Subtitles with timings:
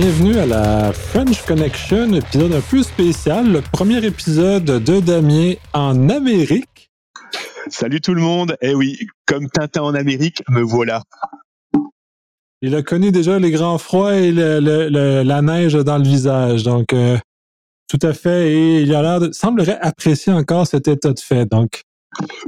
[0.00, 6.08] bienvenue à la French Connection, épisode un peu spécial, le premier épisode de Damien en
[6.08, 6.92] Amérique.
[7.68, 8.96] Salut tout le monde, eh oui,
[9.26, 11.02] comme Tintin en Amérique, me voilà.
[12.62, 17.18] Il a connu déjà les grands froids et la neige dans le visage, donc euh,
[17.88, 21.44] tout à fait, et il a l'air de, semblerait apprécier encore cet état de fait,
[21.44, 21.82] donc.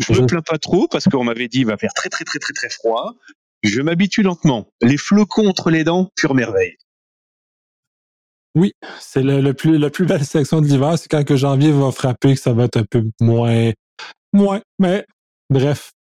[0.08, 2.38] Je me plains pas trop parce qu'on m'avait dit il va faire très très très
[2.38, 3.16] très très froid.
[3.64, 4.68] Je m'habitue lentement.
[4.80, 6.76] Les flocons entre les dents, pure merveille.
[8.56, 11.92] Oui, c'est le, plus, la plus belle section de l'hiver, c'est quand que janvier va
[11.92, 13.70] frapper que ça va être un peu moins,
[14.32, 15.06] moins, mais
[15.50, 15.92] bref.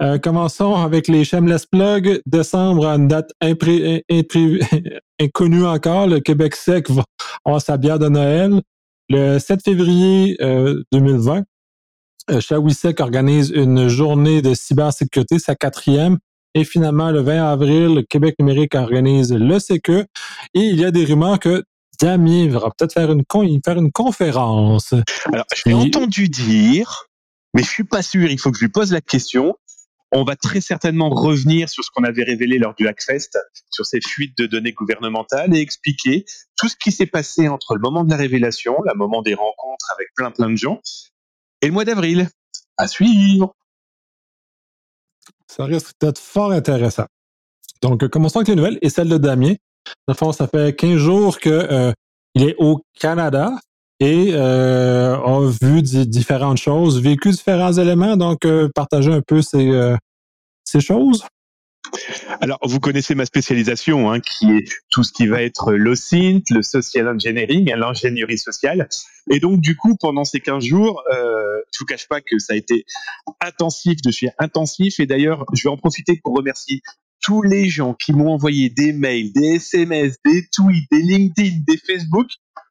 [0.00, 2.22] Euh, commençons avec les Shameless Plug.
[2.24, 3.32] Décembre, une date
[5.20, 6.06] inconnue encore.
[6.06, 7.04] Le Québec sec va
[7.60, 8.62] sa bière de Noël.
[9.10, 10.38] Le 7 février
[10.92, 11.42] 2020,
[12.30, 16.16] euh, euh organise une journée de cybersécurité, sa quatrième.
[16.54, 20.06] Et finalement, le 20 avril, Québec numérique organise le CQ.
[20.54, 21.62] Et il y a des rumeurs que
[22.00, 23.24] Damien va peut-être faire une,
[23.64, 24.94] faire une conférence.
[25.32, 27.06] Alors, j'ai entendu dire,
[27.54, 29.56] mais je suis pas sûr, il faut que je lui pose la question.
[30.12, 33.38] On va très certainement revenir sur ce qu'on avait révélé lors du Hackfest,
[33.70, 36.24] sur ces fuites de données gouvernementales et expliquer
[36.56, 39.92] tout ce qui s'est passé entre le moment de la révélation, le moment des rencontres
[39.94, 40.80] avec plein plein de gens,
[41.62, 42.28] et le mois d'avril.
[42.76, 43.54] À suivre.
[45.46, 47.06] Ça risque d'être fort intéressant.
[47.82, 49.54] Donc, commençons avec les nouvelles et celle de Damien.
[50.08, 51.92] Dans ça fait 15 jours qu'il euh,
[52.34, 53.52] est au Canada
[54.00, 59.96] et euh, a vu différentes choses, vécu différents éléments, donc euh, partager un peu ces,
[60.64, 61.24] ces choses.
[62.40, 66.62] Alors, vous connaissez ma spécialisation, hein, qui est tout ce qui va être l'OSINT, le
[66.62, 68.88] social engineering, l'ingénierie sociale.
[69.30, 72.54] Et donc, du coup, pendant ces 15 jours, euh, je vous cache pas que ça
[72.54, 72.84] a été
[73.40, 75.00] intensif de chez intensif.
[75.00, 76.82] Et d'ailleurs, je vais en profiter pour remercier
[77.20, 81.76] tous les gens qui m'ont envoyé des mails, des SMS, des tweets, des LinkedIn, des
[81.76, 82.28] Facebook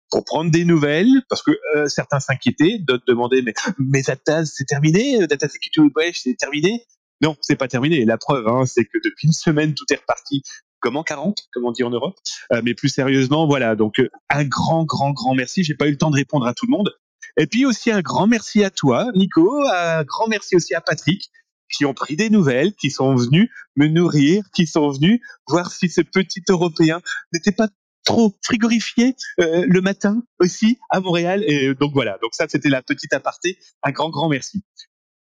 [0.10, 4.66] pour prendre des nouvelles, parce que euh, certains s'inquiétaient, d'autres demandaient mais mes data c'est
[4.66, 6.86] terminé, data security web c'est terminé.
[7.22, 8.06] Non, c'est pas terminé.
[8.06, 10.42] La preuve, hein, c'est que depuis une semaine tout est reparti
[10.80, 12.16] comme en 40, comme on dit en Europe.
[12.54, 13.76] Euh, mais plus sérieusement, voilà.
[13.76, 15.64] Donc euh, un grand, grand, grand merci.
[15.64, 16.90] J'ai pas eu le temps de répondre à tout le monde.
[17.38, 19.64] Et puis aussi un grand merci à toi, Nico.
[19.68, 21.30] Un grand merci aussi à Patrick
[21.72, 25.90] qui ont pris des nouvelles, qui sont venus me nourrir, qui sont venus voir si
[25.90, 27.02] ce petit Européen
[27.34, 27.69] n'était pas
[28.03, 31.44] trop frigorifié euh, le matin aussi à Montréal.
[31.46, 33.57] Et donc voilà, donc ça c'était la petite aparté.
[33.84, 34.63] Un grand, grand merci.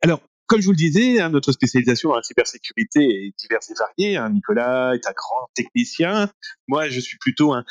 [0.02, 4.16] Alors, comme je vous le disais, hein, notre spécialisation en cybersécurité est diverse et variée.
[4.16, 4.30] Hein.
[4.30, 6.30] Nicolas est un grand technicien.
[6.68, 7.64] Moi, je suis plutôt un,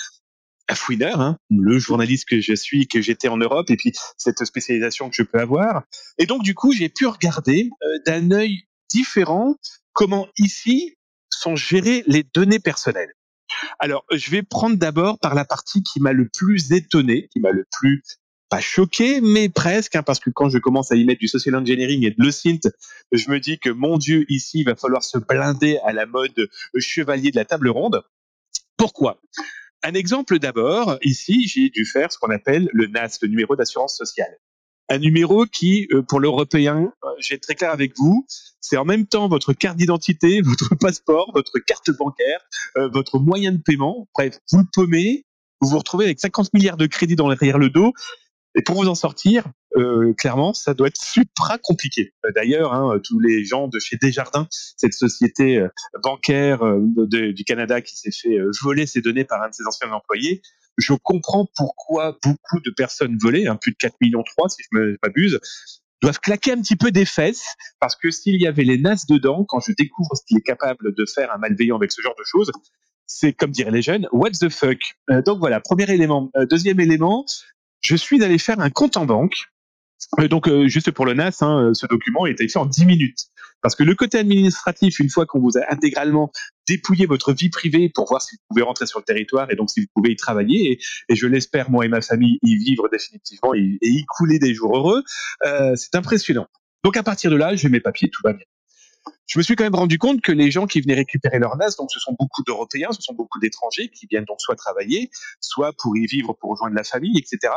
[0.68, 4.44] un fouineur, hein, le journaliste que je suis, que j'étais en Europe, et puis cette
[4.46, 5.84] spécialisation que je peux avoir.
[6.18, 9.56] Et donc, du coup, j'ai pu regarder euh, d'un œil différent
[9.94, 10.96] comment ici
[11.30, 13.14] sont gérées les données personnelles.
[13.80, 17.52] Alors, je vais prendre d'abord par la partie qui m'a le plus étonné, qui m'a
[17.52, 18.02] le plus
[18.50, 21.56] pas choqué, mais presque, hein, parce que quand je commence à y mettre du social
[21.56, 22.68] engineering et de le synth,
[23.12, 26.50] je me dis que mon Dieu, ici, il va falloir se blinder à la mode
[26.78, 28.04] chevalier de la table ronde.
[28.78, 29.20] Pourquoi?
[29.86, 33.96] Un exemple d'abord, ici, j'ai dû faire ce qu'on appelle le NAS, le numéro d'assurance
[33.96, 34.36] sociale.
[34.90, 38.26] Un numéro qui, euh, pour l'Européen, euh, j'ai très clair avec vous,
[38.60, 42.40] c'est en même temps votre carte d'identité, votre passeport, votre carte bancaire,
[42.78, 44.08] euh, votre moyen de paiement.
[44.16, 45.24] Bref, vous le paumez,
[45.62, 47.94] vous vous retrouvez avec 50 milliards de crédits dans derrière le dos
[48.56, 49.44] et pour vous en sortir,
[49.78, 52.14] euh, clairement, ça doit être supra compliqué.
[52.26, 54.48] Euh, d'ailleurs, hein, tous les gens de chez Desjardins,
[54.78, 55.68] cette société euh,
[56.02, 56.62] bancaire
[56.98, 60.42] du Canada qui s'est fait voler ses données par un de ses anciens employés,
[60.78, 64.78] je comprends pourquoi beaucoup de personnes volées, hein, plus de 4 millions 3 si je
[64.78, 65.40] ne m'abuse,
[66.02, 69.46] doivent claquer un petit peu des fesses parce que s'il y avait les nasses dedans,
[69.46, 72.24] quand je découvre ce qu'il est capable de faire un malveillant avec ce genre de
[72.26, 72.52] choses,
[73.08, 74.80] c'est comme diraient les jeunes, what the fuck.
[75.26, 76.32] donc voilà, premier élément.
[76.50, 77.26] deuxième élément,
[77.82, 79.36] je suis allé faire un compte en banque.
[80.20, 82.86] Euh, donc, euh, juste pour le NAS, hein, euh, ce document est fait en 10
[82.86, 83.26] minutes.
[83.62, 86.32] Parce que le côté administratif, une fois qu'on vous a intégralement
[86.68, 89.72] dépouillé votre vie privée pour voir si vous pouvez rentrer sur le territoire et donc
[89.72, 93.56] si vous pouvez y travailler, et, je l'espère, moi et ma famille, y vivre définitivement
[93.56, 95.04] et, y couler des jours heureux,
[95.76, 96.48] c'est impressionnant.
[96.84, 98.46] Donc à partir de là, j'ai mes papiers, tout va bien
[99.28, 101.76] je me suis quand même rendu compte que les gens qui venaient récupérer leur NAS,
[101.78, 105.10] donc ce sont beaucoup d'Européens, ce sont beaucoup d'étrangers qui viennent donc soit travailler,
[105.42, 107.54] soit pour y vivre, pour rejoindre la famille, etc.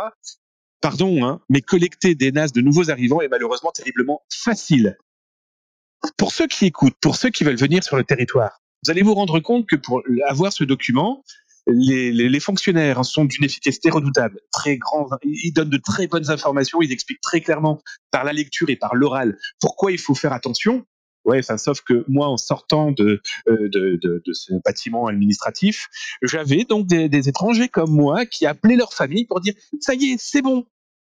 [0.80, 4.96] Pardon, hein, mais collecter des NAS de nouveaux arrivants est malheureusement terriblement facile.
[6.16, 9.14] Pour ceux qui écoutent, pour ceux qui veulent venir sur le territoire, vous allez vous
[9.14, 11.24] rendre compte que pour avoir ce document,
[11.66, 15.08] les, fonctionnaires sont d'une efficacité redoutable, très grand.
[15.22, 18.94] Ils donnent de très bonnes informations, ils expliquent très clairement par la lecture et par
[18.94, 20.86] l'oral pourquoi il faut faire attention
[21.28, 25.88] Ouais, sauf que moi, en sortant de, euh, de, de, de ce bâtiment administratif,
[26.22, 30.12] j'avais donc des, des étrangers comme moi qui appelaient leur famille pour dire ça y
[30.12, 30.64] est, c'est bon,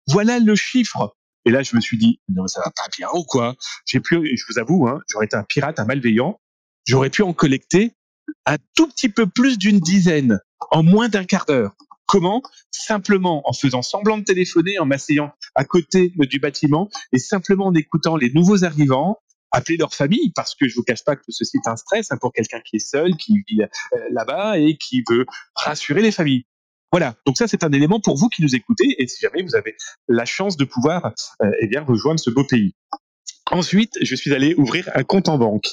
[0.08, 1.16] voilà le chiffre.
[1.46, 3.56] Et là, je me suis dit non, ça va pas bien ou quoi?
[3.86, 6.42] J'ai pu, je vous avoue, hein, j'aurais été un pirate, un malveillant,
[6.86, 7.94] j'aurais pu en collecter
[8.46, 11.76] un tout petit peu plus d'une dizaine en moins d'un quart d'heure.
[12.08, 12.42] Comment?
[12.72, 17.74] Simplement en faisant semblant de téléphoner, en m'asseyant à côté du bâtiment et simplement en
[17.74, 19.18] écoutant les nouveaux arrivants
[19.52, 22.18] appeler leur famille parce que je vous cache pas que ceci est un stress hein,
[22.18, 25.26] pour quelqu'un qui est seul, qui vit euh, là-bas et qui veut
[25.56, 26.46] rassurer les familles.
[26.92, 27.16] Voilà.
[27.26, 29.76] Donc ça, c'est un élément pour vous qui nous écoutez et si jamais vous avez
[30.08, 32.74] la chance de pouvoir euh, eh bien rejoindre ce beau pays.
[33.52, 35.68] Ensuite, je suis allé ouvrir un compte en banque.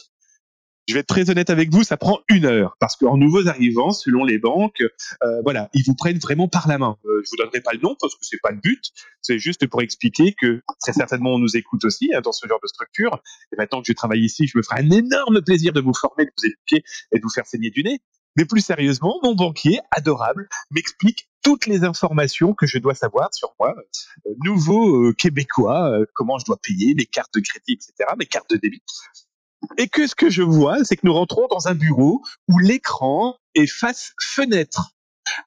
[0.89, 3.91] Je vais être très honnête avec vous, ça prend une heure parce qu'en nouveaux arrivants,
[3.91, 6.97] selon les banques, euh, voilà, ils vous prennent vraiment par la main.
[7.07, 8.93] Euh, je vous donnerai pas le nom parce que c'est pas le but.
[9.21, 12.61] C'est juste pour expliquer que très certainement on nous écoute aussi hein, dans ce genre
[12.63, 13.21] de structure.
[13.53, 16.25] Et maintenant que je travaille ici, je me ferai un énorme plaisir de vous former,
[16.25, 18.01] de vous éduquer et de vous faire saigner du nez.
[18.37, 23.55] Mais plus sérieusement, mon banquier, adorable, m'explique toutes les informations que je dois savoir sur
[23.59, 23.75] moi,
[24.27, 28.27] euh, nouveau euh, québécois, euh, comment je dois payer, mes cartes de crédit, etc., mes
[28.27, 28.83] cartes de débit.
[29.79, 33.37] Et que ce que je vois, c'est que nous rentrons dans un bureau où l'écran
[33.55, 34.93] est face fenêtre,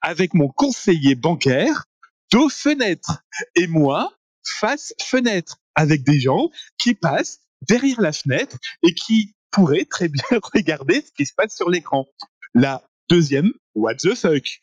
[0.02, 1.84] avec mon conseiller bancaire
[2.30, 3.22] dos fenêtre,
[3.54, 4.12] et moi
[4.44, 10.24] face fenêtre, avec des gens qui passent derrière la fenêtre et qui pourraient très bien
[10.54, 12.06] regarder ce qui se passe sur l'écran.
[12.54, 14.60] La deuxième, what the fuck?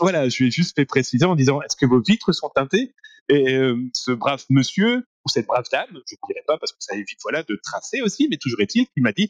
[0.00, 2.94] Voilà, je lui ai juste fait préciser en disant, est-ce que vos vitres sont teintées?
[3.28, 6.78] Et euh, ce brave monsieur ou cette brave dame, je ne dirais pas parce que
[6.80, 9.28] ça évite voilà de tracer aussi, mais toujours est-il qu'il m'a dit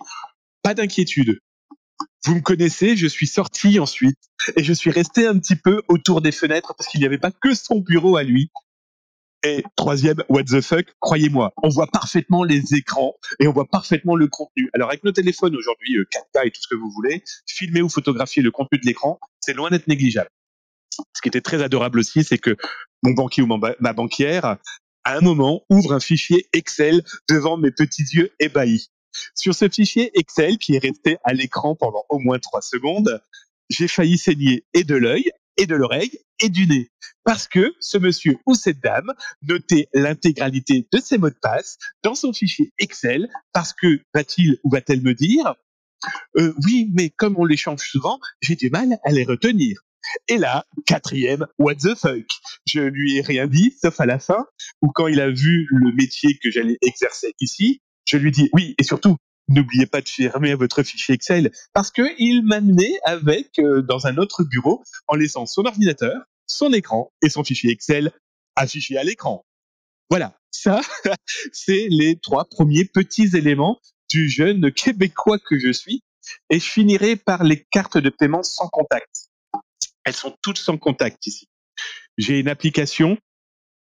[0.63, 1.39] pas d'inquiétude.
[2.25, 4.19] Vous me connaissez, je suis sorti ensuite
[4.57, 7.31] et je suis resté un petit peu autour des fenêtres parce qu'il n'y avait pas
[7.31, 8.51] que son bureau à lui.
[9.47, 14.17] Et troisième, what the fuck, croyez-moi, on voit parfaitement les écrans et on voit parfaitement
[14.17, 14.71] le contenu.
[14.73, 17.91] Alors avec nos téléphones aujourd'hui, 4K euh, et tout ce que vous voulez, filmer ou
[17.91, 20.31] photographier le contenu de l'écran, c'est loin d'être négligeable.
[21.15, 22.57] Ce qui était très adorable aussi, c'est que
[23.03, 24.57] mon banquier ou ma banquière
[25.05, 28.91] à un moment, ouvre un fichier Excel devant mes petits yeux ébahis.
[29.35, 33.21] Sur ce fichier Excel qui est resté à l'écran pendant au moins trois secondes,
[33.71, 36.91] j'ai failli saigner et de l'œil, et de l'oreille, et du nez.
[37.23, 39.13] Parce que ce monsieur ou cette dame
[39.43, 44.71] notait l'intégralité de ses mots de passe dans son fichier Excel, parce que va-t-il ou
[44.71, 45.55] va-t-elle me dire,
[46.37, 49.81] euh, oui, mais comme on les change souvent, j'ai du mal à les retenir.
[50.29, 52.27] Et là, quatrième, what the fuck?
[52.67, 54.47] Je lui ai rien dit, sauf à la fin,
[54.83, 58.75] où quand il a vu le métier que j'allais exercer ici, je lui dis oui,
[58.79, 59.17] et surtout,
[59.49, 64.17] n'oubliez pas de fermer votre fichier Excel, parce que il m'amenait avec euh, dans un
[64.17, 68.13] autre bureau en laissant son ordinateur, son écran et son fichier Excel
[68.57, 69.45] affiché à l'écran.
[70.11, 70.81] Voilà, ça,
[71.53, 73.81] c'est les trois premiers petits éléments
[74.11, 76.03] du jeune québécois que je suis.
[76.49, 79.24] Et je finirai par les cartes de paiement sans contact.
[80.05, 81.49] Elles sont toutes sans contact ici.
[82.17, 83.19] J'ai une application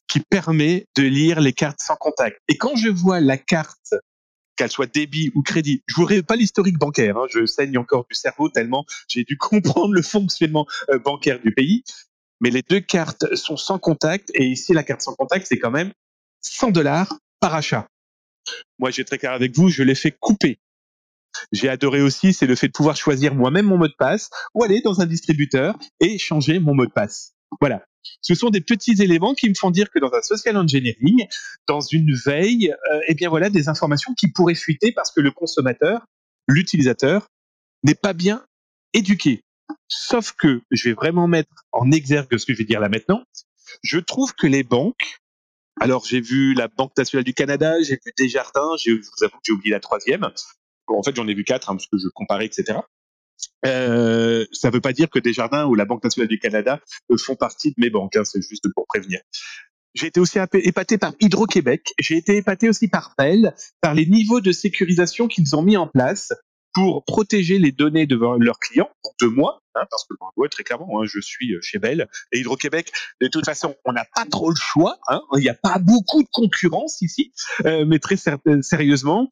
[0.07, 2.39] qui permet de lire les cartes sans contact.
[2.47, 3.93] Et quand je vois la carte,
[4.55, 8.15] qu'elle soit débit ou crédit, je vous pas l'historique bancaire, hein, je saigne encore du
[8.15, 11.83] cerveau tellement j'ai dû comprendre le fonctionnement euh, bancaire du pays.
[12.39, 15.71] Mais les deux cartes sont sans contact et ici la carte sans contact c'est quand
[15.71, 15.91] même
[16.41, 17.87] 100 dollars par achat.
[18.79, 20.59] Moi j'ai très clair avec vous, je l'ai fait couper
[21.51, 24.63] j'ai adoré aussi, c'est le fait de pouvoir choisir moi-même mon mot de passe ou
[24.63, 27.33] aller dans un distributeur et changer mon mot de passe.
[27.61, 27.83] Voilà.
[28.21, 31.27] Ce sont des petits éléments qui me font dire que dans un social engineering,
[31.67, 35.31] dans une veille, euh, eh bien voilà des informations qui pourraient fuiter parce que le
[35.31, 36.05] consommateur,
[36.47, 37.27] l'utilisateur,
[37.83, 38.45] n'est pas bien
[38.93, 39.41] éduqué.
[39.87, 43.23] Sauf que je vais vraiment mettre en exergue ce que je vais dire là maintenant.
[43.83, 45.19] Je trouve que les banques,
[45.79, 49.43] alors j'ai vu la Banque nationale du Canada, j'ai vu Desjardins, je vous avoue que
[49.43, 50.29] j'ai oublié la troisième,
[50.87, 52.79] en fait, j'en ai vu quatre, hein, parce que je comparais, etc.
[53.65, 56.79] Euh, ça ne veut pas dire que Desjardins ou la Banque nationale du Canada
[57.11, 59.19] euh, font partie de mes banques, hein, c'est juste pour prévenir.
[59.93, 64.41] J'ai été aussi épaté par Hydro-Québec, j'ai été épaté aussi par Bell, par les niveaux
[64.41, 66.33] de sécurisation qu'ils ont mis en place
[66.73, 71.01] pour protéger les données de leurs clients, de moi, hein, parce que ouais, très clairement,
[71.01, 72.91] hein, je suis euh, chez Bell et Hydro-Québec.
[73.19, 74.99] De toute façon, on n'a pas trop le choix.
[75.07, 77.31] Hein, il n'y a pas beaucoup de concurrence ici,
[77.65, 78.17] euh, mais très
[78.61, 79.31] sérieusement,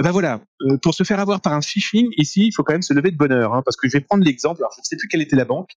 [0.00, 2.82] ben voilà, euh, pour se faire avoir par un phishing, ici, il faut quand même
[2.82, 4.60] se lever de bonheur, hein, parce que je vais prendre l'exemple.
[4.60, 5.70] Alors, je ne sais plus quelle était la banque.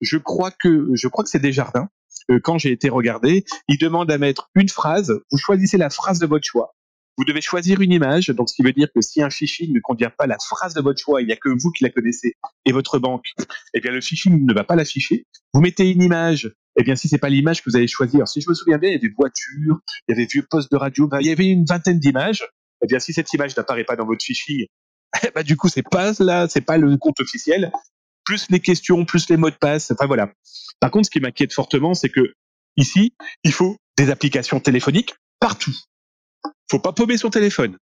[0.00, 1.88] Je crois que je crois que c'est Desjardins.
[2.30, 5.12] Euh, quand j'ai été regardé, il demande à mettre une phrase.
[5.30, 6.74] Vous choisissez la phrase de votre choix.
[7.18, 9.80] Vous devez choisir une image, donc ce qui veut dire que si un phishing ne
[9.80, 12.36] contient pas la phrase de votre choix, il n'y a que vous qui la connaissez
[12.64, 13.26] et votre banque,
[13.74, 15.26] eh bien le phishing ne va pas l'afficher.
[15.52, 18.40] Vous mettez une image, eh bien si c'est pas l'image que vous allez choisir, si
[18.40, 21.08] je me souviens bien, il y avait voitures, il y avait vieux postes de radio,
[21.20, 22.46] il y avait une vingtaine d'images.
[22.82, 24.66] Eh bien, si cette image n'apparaît pas dans votre phishing,
[25.22, 27.72] eh ben, du coup, c'est pas là, c'est pas le compte officiel.
[28.24, 29.90] Plus les questions, plus les mots de passe.
[29.90, 30.32] Enfin voilà.
[30.80, 32.34] Par contre, ce qui m'inquiète fortement, c'est que
[32.76, 35.74] ici, il faut des applications téléphoniques partout.
[36.70, 37.76] Faut pas paumer son téléphone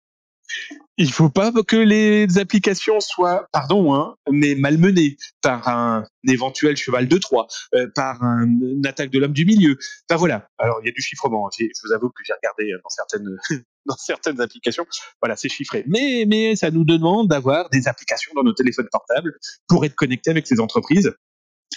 [0.98, 7.06] il faut pas que les applications soient, pardon, hein, mais malmenées par un éventuel cheval
[7.06, 9.76] de Troie, euh, par une attaque de l'homme du milieu.
[10.08, 10.48] Enfin voilà.
[10.58, 11.48] Alors il y a du chiffrement.
[11.58, 13.36] Je vous avoue que j'ai regardé dans certaines
[13.86, 14.86] dans certaines applications.
[15.20, 15.84] Voilà, c'est chiffré.
[15.86, 19.38] Mais mais ça nous demande d'avoir des applications dans nos téléphones portables
[19.68, 21.12] pour être connectés avec ces entreprises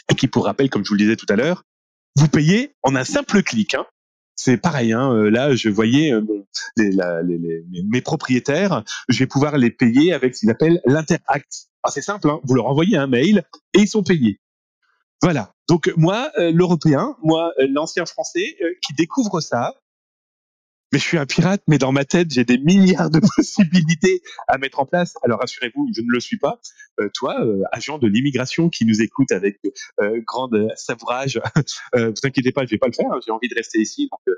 [0.09, 1.63] et qui, pour rappel, comme je vous le disais tout à l'heure,
[2.15, 3.75] vous payez en un simple clic.
[3.75, 3.85] Hein
[4.39, 4.93] c'est pareil.
[4.93, 6.24] Hein, euh, là, je voyais euh,
[6.77, 11.67] mes propriétaires, je vais pouvoir les payer avec ce qu'ils appellent l'interact.
[11.84, 13.43] Ah, c'est simple, hein, vous leur envoyez un mail
[13.74, 14.39] et ils sont payés.
[15.22, 15.53] Voilà.
[15.67, 19.74] Donc moi, euh, l'Européen, moi, l'ancien Français, qui découvre ça,
[20.91, 24.58] mais je suis un pirate, mais dans ma tête, j'ai des milliards de possibilités à
[24.58, 25.13] mettre en place.
[25.24, 26.60] Alors rassurez-vous, je ne le suis pas.
[27.00, 29.60] Euh, toi, euh, agent de l'immigration qui nous écoute avec
[30.01, 31.39] euh, grand savourage,
[31.93, 33.10] vous inquiétez pas, je vais pas le faire.
[33.25, 34.36] J'ai envie de rester ici, donc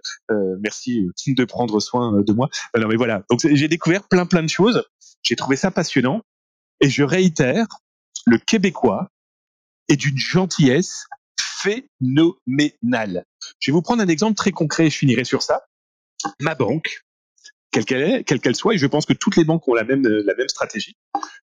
[0.62, 2.50] merci de prendre soin de moi.
[2.78, 3.24] Non, mais voilà.
[3.30, 4.84] Donc j'ai découvert plein plein de choses.
[5.24, 6.22] J'ai trouvé ça passionnant,
[6.80, 7.68] et je réitère,
[8.26, 9.10] le Québécois
[9.88, 11.08] est d'une gentillesse
[11.40, 13.26] phénoménale.
[13.60, 14.90] Je vais vous prendre un exemple très concret.
[14.90, 15.64] Je finirai sur ça
[16.40, 17.04] ma banque,
[17.72, 20.50] quelle qu'elle soit, et je pense que toutes les banques ont la même, la même
[20.50, 20.96] stratégie.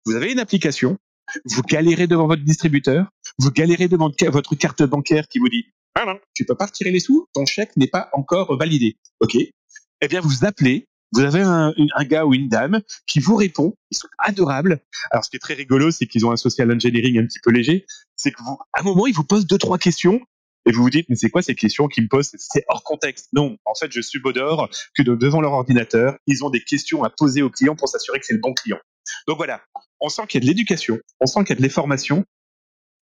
[0.05, 0.97] Vous avez une application,
[1.45, 3.07] vous galérez devant votre distributeur,
[3.39, 5.65] vous galérez devant votre carte bancaire qui vous dit
[5.95, 8.97] ah non, tu peux pas retirer les sous, ton chèque n'est pas encore validé.
[9.21, 9.35] Ok?
[9.35, 13.75] Eh bien, vous appelez, vous avez un, un, gars ou une dame qui vous répond,
[13.91, 14.81] ils sont adorables.
[15.11, 17.49] Alors, ce qui est très rigolo, c'est qu'ils ont un social engineering un petit peu
[17.49, 17.85] léger.
[18.17, 20.19] C'est que vous, à un moment, ils vous posent deux, trois questions
[20.65, 22.31] et vous vous dites, mais c'est quoi ces questions qu'ils me posent?
[22.37, 23.29] C'est hors contexte.
[23.33, 27.41] Non, en fait, je subodore que devant leur ordinateur, ils ont des questions à poser
[27.41, 28.79] aux clients pour s'assurer que c'est le bon client.
[29.27, 29.61] Donc voilà,
[29.99, 32.25] on sent qu'il y a de l'éducation, on sent qu'il y a de l'information.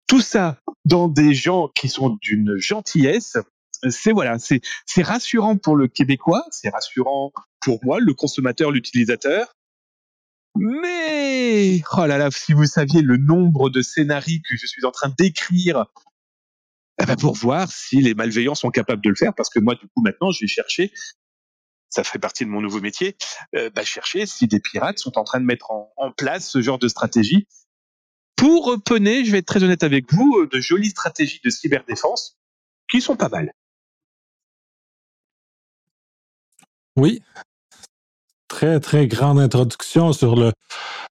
[0.06, 3.36] Tout ça dans des gens qui sont d'une gentillesse.
[3.88, 9.54] C'est voilà, c'est rassurant pour le Québécois, c'est rassurant pour moi, le consommateur, l'utilisateur.
[10.56, 14.90] Mais oh là là, si vous saviez le nombre de scénarios que je suis en
[14.90, 15.86] train d'écrire
[17.06, 19.86] ben pour voir si les malveillants sont capables de le faire, parce que moi, du
[19.88, 20.92] coup, maintenant, je vais chercher,
[21.88, 23.16] ça fait partie de mon nouveau métier,
[23.56, 26.78] euh, bah, chercher si des pirates sont en train de mettre en, place ce genre
[26.78, 27.46] de stratégie.
[28.36, 32.38] Pour peiner, je vais être très honnête avec vous, euh, de jolies stratégies de cyberdéfense
[32.90, 33.52] qui sont pas mal.
[36.96, 37.22] Oui,
[38.48, 40.52] très très grande introduction sur le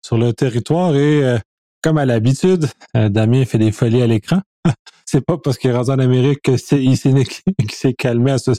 [0.04, 1.38] sur le territoire et euh,
[1.82, 4.42] comme à l'habitude, Damien fait des folies à l'écran.
[5.04, 8.52] c'est pas parce qu'il est rendu en Amérique qu'il s'est calmé à ce,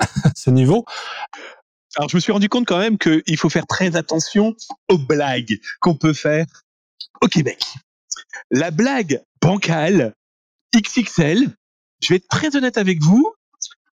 [0.36, 0.84] ce niveau.
[1.96, 4.54] Alors, je me suis rendu compte quand même qu'il faut faire très attention
[4.88, 6.46] aux blagues qu'on peut faire
[7.20, 7.60] au Québec.
[8.50, 10.14] La blague bancale
[10.74, 11.50] XXL,
[12.00, 13.34] je vais être très honnête avec vous,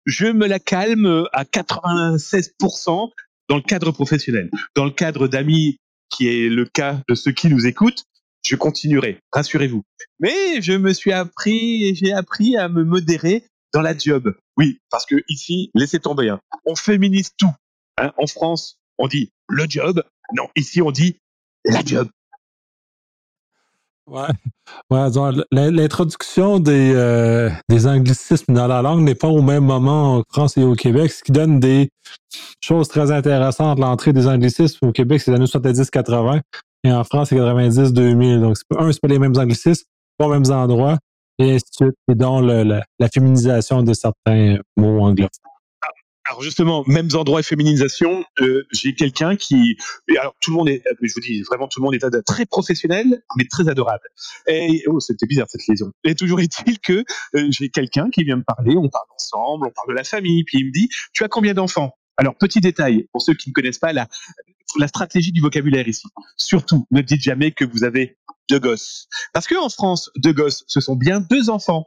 [0.07, 3.11] je me la calme à 96%
[3.49, 4.51] dans le cadre professionnel.
[4.75, 5.79] Dans le cadre d'amis,
[6.11, 8.05] qui est le cas de ceux qui nous écoutent,
[8.45, 9.83] je continuerai, rassurez-vous.
[10.21, 14.35] Mais je me suis appris j'ai appris à me modérer dans la job.
[14.57, 16.41] Oui, parce que ici, laissez tomber, hein.
[16.65, 17.53] on féminise tout.
[17.99, 18.13] Hein.
[18.19, 20.03] En France, on dit le job.
[20.35, 21.19] Non, ici, on dit
[21.65, 22.09] la job.
[24.07, 24.29] Ouais,
[24.91, 30.23] ouais l'introduction des, euh, des anglicismes dans la langue n'est pas au même moment en
[30.29, 31.89] France et au Québec, ce qui donne des
[32.61, 33.79] choses très intéressantes.
[33.79, 36.43] L'entrée des anglicismes au Québec, c'est les années 70-80.
[36.85, 38.41] Et en France, c'est 90-2000.
[38.41, 39.85] Donc, un, c'est pas les mêmes anglicismes,
[40.19, 40.99] pas les mêmes endroits,
[41.39, 41.97] et ainsi de suite.
[42.09, 45.31] Et donc, la féminisation de certains mots anglophones.
[46.27, 49.77] Alors justement, mêmes endroits et féminisation, euh, j'ai quelqu'un qui,
[50.19, 53.23] alors tout le monde est, je vous dis vraiment tout le monde est très professionnel,
[53.37, 54.09] mais très adorable.
[54.47, 55.93] Et oh, c'était bizarre cette liaison.
[56.03, 59.71] Et toujours est-il que euh, j'ai quelqu'un qui vient me parler, on parle ensemble, on
[59.71, 61.93] parle de la famille, puis il me dit, tu as combien d'enfants?
[62.17, 64.09] Alors petit détail pour ceux qui ne connaissent pas la
[64.79, 66.07] la stratégie du vocabulaire ici.
[66.37, 68.19] Surtout, ne dites jamais que vous avez
[68.49, 69.07] deux gosses.
[69.33, 71.87] Parce qu'en France, deux gosses, ce sont bien deux enfants.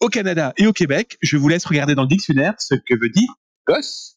[0.00, 3.10] Au Canada et au Québec, je vous laisse regarder dans le dictionnaire ce que veut
[3.10, 3.28] dire
[3.66, 4.16] gosse.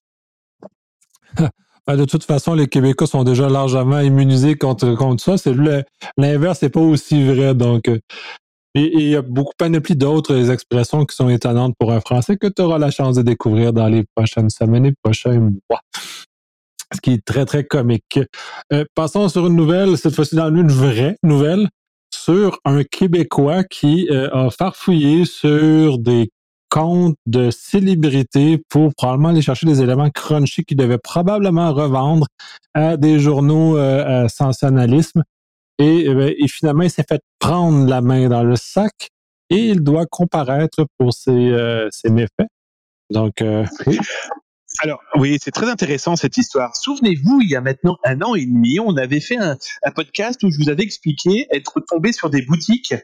[1.85, 5.37] Ben, de toute façon, les Québécois sont déjà largement immunisés contre, contre ça.
[5.37, 5.53] C'est
[6.15, 7.53] l'inverse, c'est pas aussi vrai.
[7.55, 7.99] Donc, euh,
[8.73, 12.61] il y a beaucoup panoplie d'autres expressions qui sont étonnantes pour un Français que tu
[12.61, 15.81] auras la chance de découvrir dans les prochaines semaines et prochains mois
[16.95, 18.19] ce qui est très, très comique.
[18.71, 21.69] Euh, passons sur une nouvelle, cette fois-ci dans une vraie nouvelle,
[22.13, 26.29] sur un Québécois qui euh, a farfouillé sur des
[26.69, 32.27] comptes de célébrités pour probablement aller chercher des éléments crunchy qu'il devait probablement revendre
[32.73, 35.23] à des journaux euh, sensationnalisme.
[35.79, 39.09] Et, et, finalement, il s'est fait prendre la main dans le sac
[39.49, 42.47] et il doit comparaître pour ses, euh, ses méfaits.
[43.09, 43.43] Donc.
[44.79, 46.75] Alors oui, c'est très intéressant cette histoire.
[46.75, 49.57] Souvenez-vous, il y a maintenant un an et demi, on avait fait un,
[49.95, 52.95] podcast où je vous avais expliqué être tombé sur des boutiques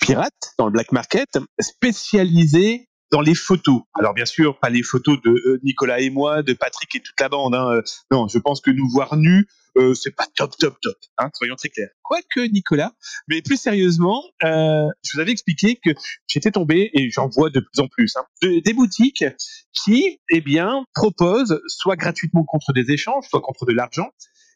[0.00, 3.82] pirates dans le black market spécialisées dans les photos.
[3.98, 7.18] Alors bien sûr, pas les photos de euh, Nicolas et moi, de Patrick et toute
[7.20, 7.54] la bande.
[7.54, 7.80] Hein.
[8.10, 9.46] Non, je pense que nous voir nus,
[9.76, 10.96] euh, c'est pas top, top, top.
[11.18, 11.90] Hein, soyons très clairs.
[12.02, 12.92] Quoique Nicolas,
[13.28, 15.90] mais plus sérieusement, euh, je vous avais expliqué que
[16.28, 19.24] j'étais tombé et j'en vois de plus en plus hein, de, des boutiques
[19.72, 24.08] qui, eh bien, proposent soit gratuitement contre des échanges, soit contre de l'argent,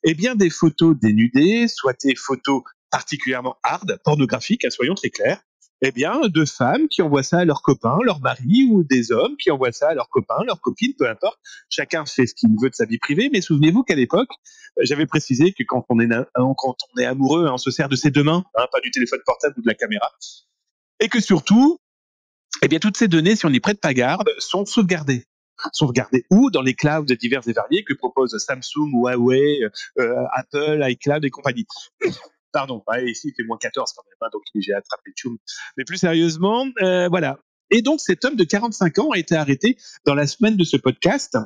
[0.05, 5.41] eh bien des photos dénudées, soit des photos particulièrement hard, pornographiques, hein, soyons très clairs,
[5.83, 9.37] eh bien, de femmes qui envoient ça à leurs copains, leurs maris, ou des hommes
[9.37, 11.39] qui envoient ça à leurs copains, leurs copines, peu importe.
[11.69, 14.31] Chacun fait ce qu'il veut de sa vie privée, mais souvenez-vous qu'à l'époque,
[14.79, 16.09] euh, j'avais précisé que quand on est,
[16.99, 19.55] est amoureux, hein, on se sert de ses deux mains, hein, pas du téléphone portable
[19.59, 20.11] ou de la caméra,
[21.01, 21.79] et que surtout,
[22.63, 25.25] eh bien, toutes ces données, si on n'y prête pas garde, sont sauvegardées
[25.73, 26.51] sauvegardées où?
[26.51, 29.61] Dans les clouds divers et variés que proposent Samsung, Huawei,
[29.99, 31.67] euh, Apple, iCloud et compagnie.
[32.53, 35.39] Pardon, ici il moins 14 quand même, hein, donc j'ai attrapé Tchoum.
[35.77, 37.39] Mais plus sérieusement, euh, voilà.
[37.71, 40.77] Et donc cet homme de 45 ans a été arrêté dans la semaine de ce
[40.77, 41.39] podcast.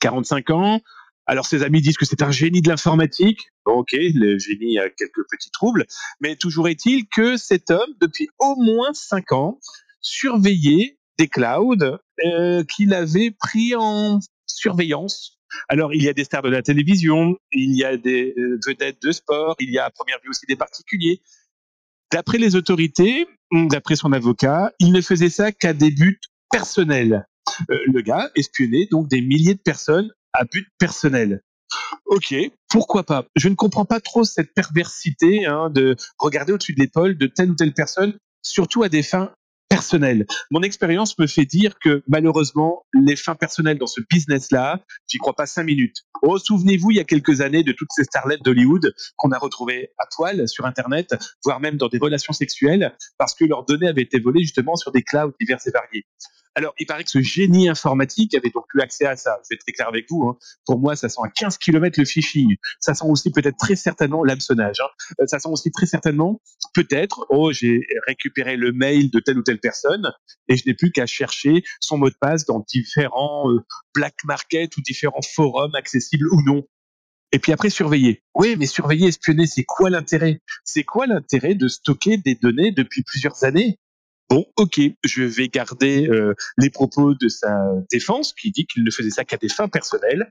[0.00, 0.80] 45 ans.
[1.26, 3.40] Alors ses amis disent que c'est un génie de l'informatique.
[3.64, 5.86] Bon, ok, le génie a quelques petits troubles,
[6.20, 9.60] mais toujours est-il que cet homme, depuis au moins 5 ans,
[10.00, 16.42] surveillait des clouds euh, qu'il avait pris en surveillance alors, il y a des stars
[16.42, 19.90] de la télévision, il y a des euh, vedettes de sport, il y a à
[19.90, 21.22] première vue aussi des particuliers.
[22.10, 27.26] D'après les autorités, d'après son avocat, il ne faisait ça qu'à des buts personnels.
[27.70, 31.42] Euh, le gars espionnait donc des milliers de personnes à but personnel.
[32.06, 32.34] Ok,
[32.68, 33.24] pourquoi pas?
[33.34, 37.50] Je ne comprends pas trop cette perversité hein, de regarder au-dessus de l'épaule de telle
[37.50, 39.32] ou telle personne, surtout à des fins
[39.72, 40.26] personnel.
[40.50, 45.34] Mon expérience me fait dire que malheureusement, les fins personnelles dans ce business-là, j'y crois
[45.34, 46.02] pas cinq minutes.
[46.20, 49.90] Oh, souvenez-vous, il y a quelques années, de toutes ces starlettes d'Hollywood qu'on a retrouvées
[49.98, 54.02] à poil sur Internet, voire même dans des relations sexuelles, parce que leurs données avaient
[54.02, 56.04] été volées justement sur des clouds divers et variés.
[56.54, 59.38] Alors, il paraît que ce génie informatique avait donc eu accès à ça.
[59.42, 60.28] Je vais être très clair avec vous.
[60.28, 60.36] Hein.
[60.66, 62.56] Pour moi, ça sent à 15 km le phishing.
[62.80, 64.76] Ça sent aussi peut-être très certainement l'hameçonnage.
[64.80, 65.14] Hein.
[65.20, 66.40] Euh, ça sent aussi très certainement,
[66.74, 70.12] peut-être, oh, j'ai récupéré le mail de telle ou telle personne
[70.48, 73.60] et je n'ai plus qu'à chercher son mot de passe dans différents euh,
[73.94, 76.64] black market ou différents forums accessibles ou non.
[77.32, 78.22] Et puis après, surveiller.
[78.34, 80.42] Oui, mais surveiller, espionner, c'est quoi l'intérêt?
[80.64, 83.78] C'est quoi l'intérêt de stocker des données depuis plusieurs années?
[84.32, 87.50] Bon, ok, je vais garder euh, les propos de sa
[87.90, 90.30] défense qui dit qu'il ne faisait ça qu'à des fins personnelles.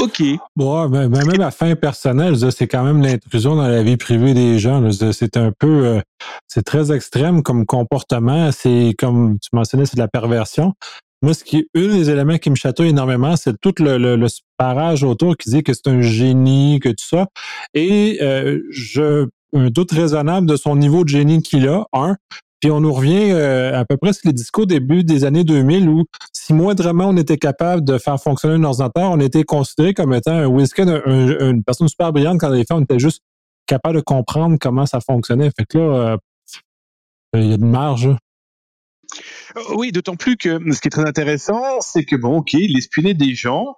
[0.00, 0.20] Ok.
[0.56, 4.58] Bon, mais, même à fin personnelle, c'est quand même l'intrusion dans la vie privée des
[4.58, 4.90] gens.
[5.12, 6.00] C'est un peu, euh,
[6.48, 8.50] c'est très extrême comme comportement.
[8.50, 10.72] C'est comme tu mentionnais, c'est de la perversion.
[11.22, 14.26] Moi, ce qui est un des éléments qui me chatouille énormément, c'est tout le, le,
[14.56, 17.28] parage autour qui dit que c'est un génie, que tout ça.
[17.74, 22.16] Et euh, je un doute raisonnable de son niveau de génie qu'il a, un,
[22.64, 25.86] puis on nous revient euh, à peu près sur les discours début des années 2000
[25.86, 30.14] où si moindrement on était capable de faire fonctionner un ordinateur, on était considéré comme
[30.14, 33.22] étant un une personne super brillante quand les fois on était juste
[33.66, 35.50] capable de comprendre comment ça fonctionnait.
[35.54, 36.16] Fait que là, euh,
[37.34, 38.06] il y a une marge.
[38.06, 42.78] Euh, oui, d'autant plus que ce qui est très intéressant, c'est que bon, ok, il
[42.78, 43.76] espionnait des gens,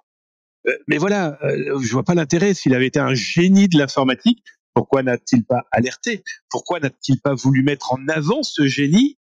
[0.87, 4.45] mais voilà, je vois pas l'intérêt s'il avait été un génie de l'informatique
[4.77, 6.23] pourquoi n'a-t-il pas alerté?
[6.51, 9.17] Pourquoi n'a-t-il pas voulu mettre en avant ce génie?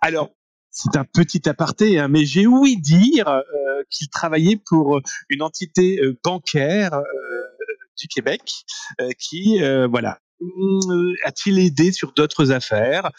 [0.00, 0.30] Alors,
[0.70, 3.42] c'est un petit aparté, hein, mais j'ai ouï dire euh,
[3.90, 7.02] qu'il travaillait pour une entité euh, bancaire euh,
[7.98, 8.40] du Québec
[9.18, 10.18] qui, voilà,
[11.26, 13.10] a-t-il aidé sur d'autres affaires?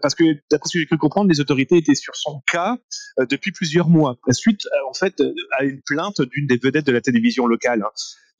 [0.00, 2.78] Parce que, d'après ce que j'ai pu comprendre, les autorités étaient sur son cas
[3.18, 5.20] depuis plusieurs mois, suite, en fait,
[5.58, 7.82] à une plainte d'une des vedettes de la télévision locale.
[7.82, 7.90] Hein.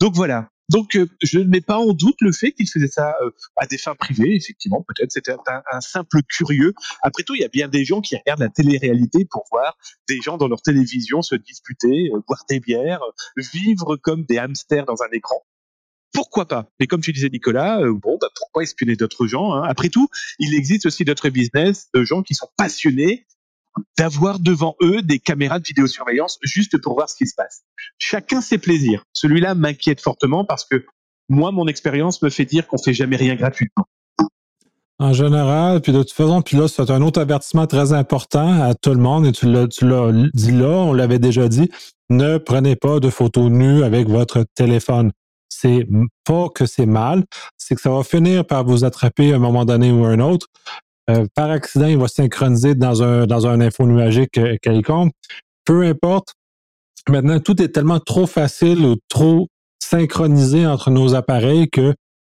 [0.01, 3.15] Donc voilà, donc, euh, je ne mets pas en doute le fait qu'il faisait ça
[3.23, 4.35] euh, à des fins privées.
[4.35, 6.73] Effectivement, peut-être c'était un, simple curieux.
[7.03, 9.77] Après tout, il y a bien des gens qui regardent la télé-réalité pour voir
[10.09, 13.03] des gens dans leur télévision se disputer, euh, boire des bières,
[13.37, 15.45] vivre comme des hamsters dans un écran.
[16.15, 16.69] Pourquoi pas?
[16.79, 19.65] Mais comme tu disais, Nicolas, bon, bah, pourquoi espionner d'autres gens hein?
[19.67, 23.27] Après tout, il existe aussi d'autres business de gens qui sont passionnés
[23.99, 27.63] d'avoir devant eux des caméras de vidéosurveillance juste pour voir ce qui se passe.
[27.99, 29.05] Chacun ses plaisirs.
[29.13, 30.85] Celui-là m'inquiète fortement parce que
[31.29, 33.87] moi, mon expérience me fait dire qu'on fait jamais rien gratuitement.
[34.99, 38.75] En général, puis de toute façon, puis là, c'est un autre avertissement très important à
[38.75, 41.69] tout le monde, et tu l'as, dit là, on l'avait déjà dit,
[42.09, 45.11] ne prenez pas de photos nues avec votre téléphone.
[45.49, 45.89] C'est
[46.25, 47.25] pas que c'est mal,
[47.59, 50.47] c'est que ça va finir par vous attraper à un moment donné ou un autre.
[51.11, 55.13] Euh, par accident, il va synchroniser dans un, dans un info nuagique euh, quelconque.
[55.65, 56.35] Peu importe.
[57.09, 59.49] Maintenant, tout est tellement trop facile ou trop
[59.83, 61.95] synchronisé entre nos appareils que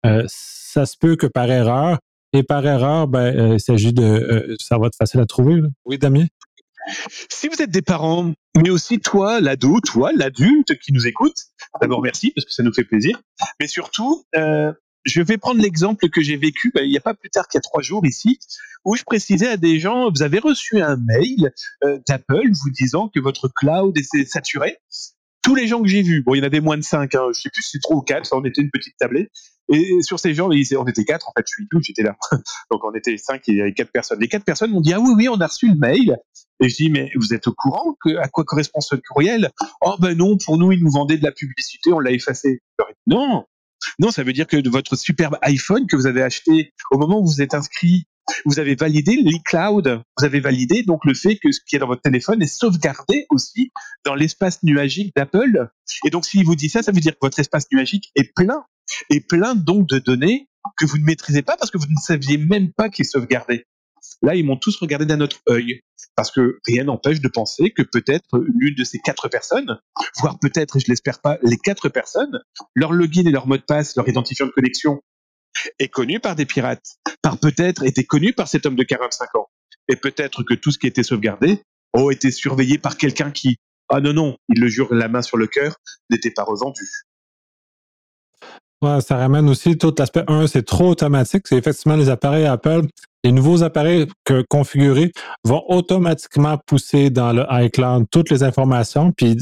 [0.05, 1.99] euh, ça se peut que par erreur,
[2.35, 4.55] et par erreur, ben, il s'agit de.
[4.59, 5.61] Ça va être facile à trouver.
[5.85, 6.25] Oui, Damien?
[7.29, 11.35] Si vous êtes des parents, mais aussi toi, l'ado, toi, l'adulte qui nous écoute,
[11.79, 13.21] d'abord merci parce que ça nous fait plaisir.
[13.59, 14.23] Mais surtout,
[15.05, 17.57] je vais prendre l'exemple que j'ai vécu ben, il n'y a pas plus tard qu'il
[17.57, 18.39] y a trois jours ici,
[18.85, 21.51] où je précisais à des gens, vous avez reçu un mail
[22.07, 24.77] d'Apple vous disant que votre cloud est saturé.
[25.41, 27.27] Tous les gens que j'ai vus, bon, il y en avait moins de cinq, hein,
[27.35, 29.29] je sais plus si c'est trois ou quatre, ça en était une petite tablette,
[29.71, 32.15] et sur ces gens, on était quatre, en fait, je suis tout, j'étais là.
[32.71, 34.19] Donc on était cinq et il y avait quatre personnes.
[34.19, 36.17] Les quatre personnes m'ont dit, ah oui, oui, on a reçu le mail.
[36.59, 39.95] Et je dis, mais vous êtes au courant que, à quoi correspond ce courriel Oh
[39.99, 42.61] ben non, pour nous, ils nous vendaient de la publicité, on l'a effacé.
[43.07, 43.45] Non,
[43.99, 47.25] non, ça veut dire que votre superbe iPhone que vous avez acheté au moment où
[47.25, 48.05] vous êtes inscrit,
[48.45, 51.87] vous avez validé l'iCloud, vous avez validé donc le fait que ce qui est dans
[51.87, 53.71] votre téléphone est sauvegardé aussi
[54.05, 55.69] dans l'espace nuagique d'Apple.
[56.05, 58.63] Et donc s'il vous dit ça, ça veut dire que votre espace nuagique est plein
[59.09, 62.37] et plein donc de données que vous ne maîtrisez pas parce que vous ne saviez
[62.37, 63.65] même pas qu'ils sauvegardaient.
[64.23, 65.81] Là, ils m'ont tous regardé d'un autre œil
[66.15, 69.79] parce que rien n'empêche de penser que peut-être l'une de ces quatre personnes,
[70.21, 72.39] voire peut-être, je l'espère pas, les quatre personnes,
[72.73, 75.01] leur login et leur mot de passe, leur identifiant de connexion
[75.77, 79.47] est connu par des pirates, par peut-être été connu par cet homme de 45 ans.
[79.89, 81.61] Et peut-être que tout ce qui était sauvegardé
[81.93, 83.57] a été surveillé par quelqu'un qui,
[83.89, 85.75] ah non, non, il le jure la main sur le cœur,
[86.09, 86.83] n'était pas revendu
[89.01, 90.23] ça ramène aussi tout l'aspect.
[90.27, 91.47] Un, c'est trop automatique.
[91.47, 92.83] C'est effectivement les appareils Apple.
[93.23, 95.11] Les nouveaux appareils que configurés
[95.45, 99.11] vont automatiquement pousser dans le iCloud toutes les informations.
[99.11, 99.37] Puis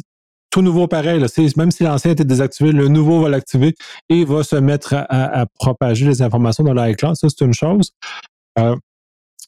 [0.52, 1.24] tout nouveau appareil,
[1.56, 3.74] même si l'ancien était désactivé, le nouveau va l'activer
[4.10, 7.16] et va se mettre à, propager les informations dans l'iCloud.
[7.16, 7.92] Ça, c'est une chose.
[8.60, 8.76] Euh,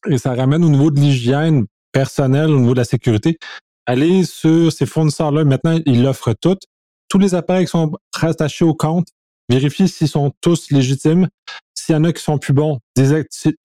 [0.10, 3.38] et ça ramène au niveau de l'hygiène personnelle, au niveau de la sécurité.
[3.86, 5.44] Allez sur ces fournisseurs-là.
[5.44, 6.64] Maintenant, ils l'offrent toutes.
[7.10, 9.08] Tous les appareils qui sont rattachés au compte
[9.50, 11.28] Vérifiez s'ils sont tous légitimes.
[11.74, 12.80] S'il y en a qui sont plus bons,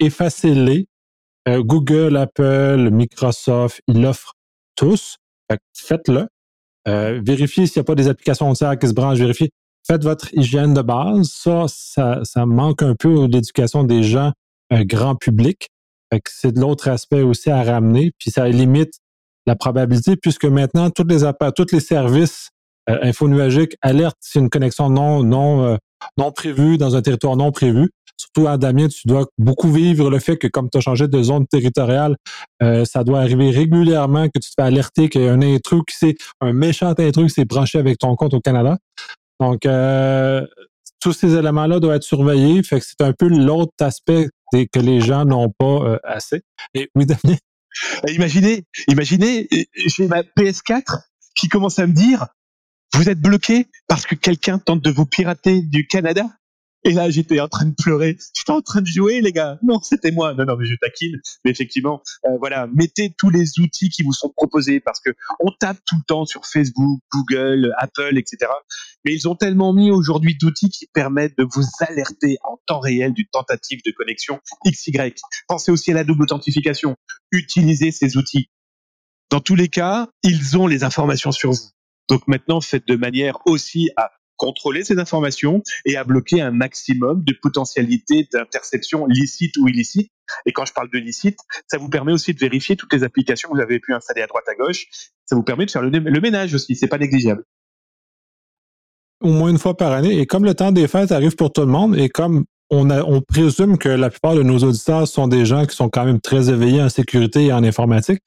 [0.01, 0.87] effacez-les.
[1.49, 4.35] Euh, Google, Apple, Microsoft, ils l'offrent
[4.75, 5.17] tous.
[5.75, 6.29] Faites-le.
[6.87, 9.19] Euh, vérifiez s'il n'y a pas des applications entières qui se branchent.
[9.19, 9.51] Vérifiez.
[9.87, 11.31] Faites votre hygiène de base.
[11.31, 14.33] Ça, ça, manque un peu d'éducation des gens
[14.71, 15.69] un grand public.
[16.27, 18.13] C'est de l'autre aspect aussi à ramener.
[18.19, 18.95] Puis ça limite
[19.47, 21.21] la probabilité puisque maintenant, tous les,
[21.73, 22.58] les services euh,
[23.03, 25.77] info nuagique alerte si une connexion non, non, euh,
[26.17, 27.91] non prévue dans un territoire non prévu.
[28.17, 31.23] Surtout à Damien, tu dois beaucoup vivre le fait que comme tu as changé de
[31.23, 32.17] zone territoriale,
[32.63, 35.83] euh, ça doit arriver régulièrement que tu te fais alerter qu'il y a un intrus
[35.87, 38.77] qui un méchant intrus qui s'est branché avec ton compte au Canada.
[39.39, 39.61] Donc,
[41.01, 42.63] tous ces éléments-là doivent être surveillés.
[42.65, 46.43] C'est un peu l'autre aspect que les gens n'ont pas assez.
[46.75, 47.37] Et oui, Damien?
[48.09, 51.03] Imaginez, imaginez, j'ai ma PS4
[51.37, 52.27] qui commence à me dire
[52.95, 56.27] vous êtes bloqué parce que quelqu'un tente de vous pirater du Canada?
[56.85, 58.17] Et là, j'étais en train de pleurer.
[58.37, 59.59] J'étais en train de jouer, les gars.
[59.63, 60.33] Non, c'était moi.
[60.35, 61.21] Non, non, mais je taquine.
[61.45, 65.51] Mais effectivement, euh, voilà, mettez tous les outils qui vous sont proposés parce que on
[65.51, 68.51] tape tout le temps sur Facebook, Google, Apple, etc.
[69.05, 73.13] Mais ils ont tellement mis aujourd'hui d'outils qui permettent de vous alerter en temps réel
[73.13, 75.15] d'une tentative de connexion XY.
[75.49, 76.97] Pensez aussi à la double authentification.
[77.33, 78.51] Utilisez ces outils.
[79.31, 81.71] Dans tous les cas, ils ont les informations sur vous.
[82.09, 87.23] Donc maintenant, faites de manière aussi à contrôler ces informations et à bloquer un maximum
[87.25, 90.11] de potentialités d'interception licite ou illicite.
[90.47, 93.51] Et quand je parle de licite, ça vous permet aussi de vérifier toutes les applications
[93.51, 94.87] que vous avez pu installer à droite à gauche.
[95.27, 96.77] Ça vous permet de faire le, ménage aussi.
[96.77, 97.45] C'est pas négligeable.
[99.21, 100.19] Au moins une fois par année.
[100.19, 103.21] Et comme le temps des fêtes arrive pour tout le monde et comme on, on
[103.21, 106.51] présume que la plupart de nos auditeurs sont des gens qui sont quand même très
[106.51, 108.21] éveillés en sécurité et en informatique,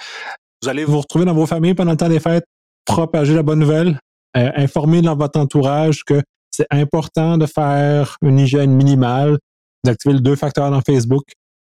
[0.62, 2.46] vous allez vous retrouver dans vos familles pendant le temps des fêtes
[2.86, 4.00] propager la bonne nouvelle,
[4.38, 9.38] euh, informer dans votre entourage que c'est important de faire une hygiène minimale,
[9.86, 11.24] d'activer les deux facteurs dans Facebook,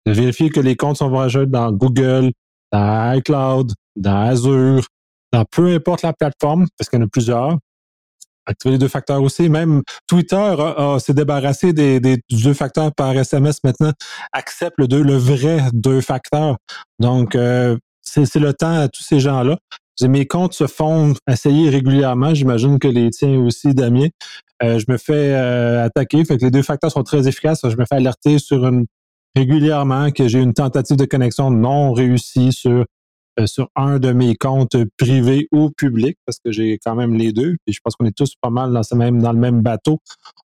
[0.06, 2.32] de vérifier que les comptes sont rajoutés dans Google,
[2.72, 4.86] dans iCloud, dans Azure,
[5.32, 7.58] dans peu importe la plateforme, parce qu'il y en a plusieurs.
[8.46, 9.50] Activer les deux facteurs aussi.
[9.50, 10.54] Même Twitter
[11.00, 13.92] s'est débarrassé des, deux facteurs par SMS maintenant,
[14.32, 16.56] accepte le, le vrai deux facteurs.
[16.98, 19.58] Donc, euh, c'est le temps à tous ces gens-là
[20.06, 22.34] mes comptes se font essayer régulièrement.
[22.34, 24.08] J'imagine que les tiens aussi, Damien.
[24.62, 26.24] Euh, je me fais euh, attaquer.
[26.24, 27.60] Fait les deux facteurs sont très efficaces.
[27.64, 28.70] Je me fais alerter sur
[29.34, 32.84] régulièrement que j'ai une tentative de connexion non réussie sur
[33.38, 37.32] euh, sur un de mes comptes privés ou publics, parce que j'ai quand même les
[37.32, 37.56] deux.
[37.66, 40.00] Et je pense qu'on est tous pas mal dans, même, dans le même bateau,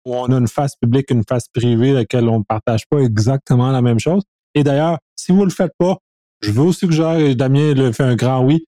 [0.04, 3.70] où on a une face publique, une face privée, laquelle on ne partage pas exactement
[3.70, 4.22] la même chose.
[4.54, 5.98] Et d'ailleurs, si vous ne le faites pas,
[6.42, 8.64] je vous suggère, Damien le fait un grand oui,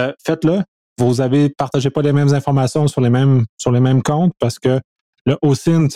[0.00, 0.62] euh, faites-le.
[0.98, 4.58] Vous avez partagez pas les mêmes informations sur les mêmes sur les mêmes comptes parce
[4.58, 4.80] que
[5.26, 5.88] le OSINT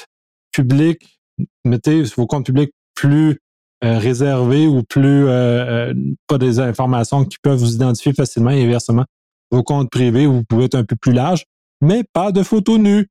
[0.53, 1.21] public,
[1.65, 3.39] mettez vos comptes publics plus
[3.85, 5.95] euh, réservé ou plus euh, euh,
[6.27, 9.05] pas des informations qui peuvent vous identifier facilement et inversement.
[9.53, 11.45] Vos comptes privés, vous pouvez être un peu plus large,
[11.81, 13.07] mais pas de photos nues.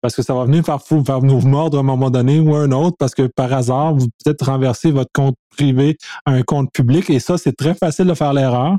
[0.00, 2.70] Parce que ça va venir faire, faire vous mordre à un moment donné ou un
[2.70, 7.10] autre, parce que par hasard, vous peut-être renverser votre compte privé à un compte public,
[7.10, 8.78] et ça, c'est très facile de faire l'erreur.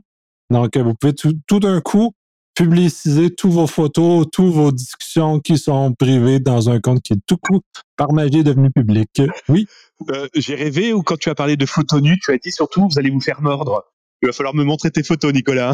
[0.53, 2.13] Donc, vous pouvez tout, tout d'un coup
[2.55, 7.21] publiciser tous vos photos, toutes vos discussions qui sont privées dans un compte qui est
[7.25, 7.61] tout coup
[7.97, 9.09] par magie devenu public.
[9.49, 9.65] Oui?
[10.09, 12.87] Euh, j'ai rêvé ou quand tu as parlé de photos nues, tu as dit surtout
[12.87, 13.83] vous allez vous faire mordre.
[14.21, 15.73] Il va falloir me montrer tes photos, Nicolas.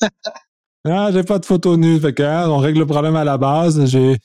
[0.84, 3.36] ah, j'ai pas de photos nues, fait que, hein, on règle le problème à la
[3.36, 3.84] base.
[3.86, 4.16] J'ai,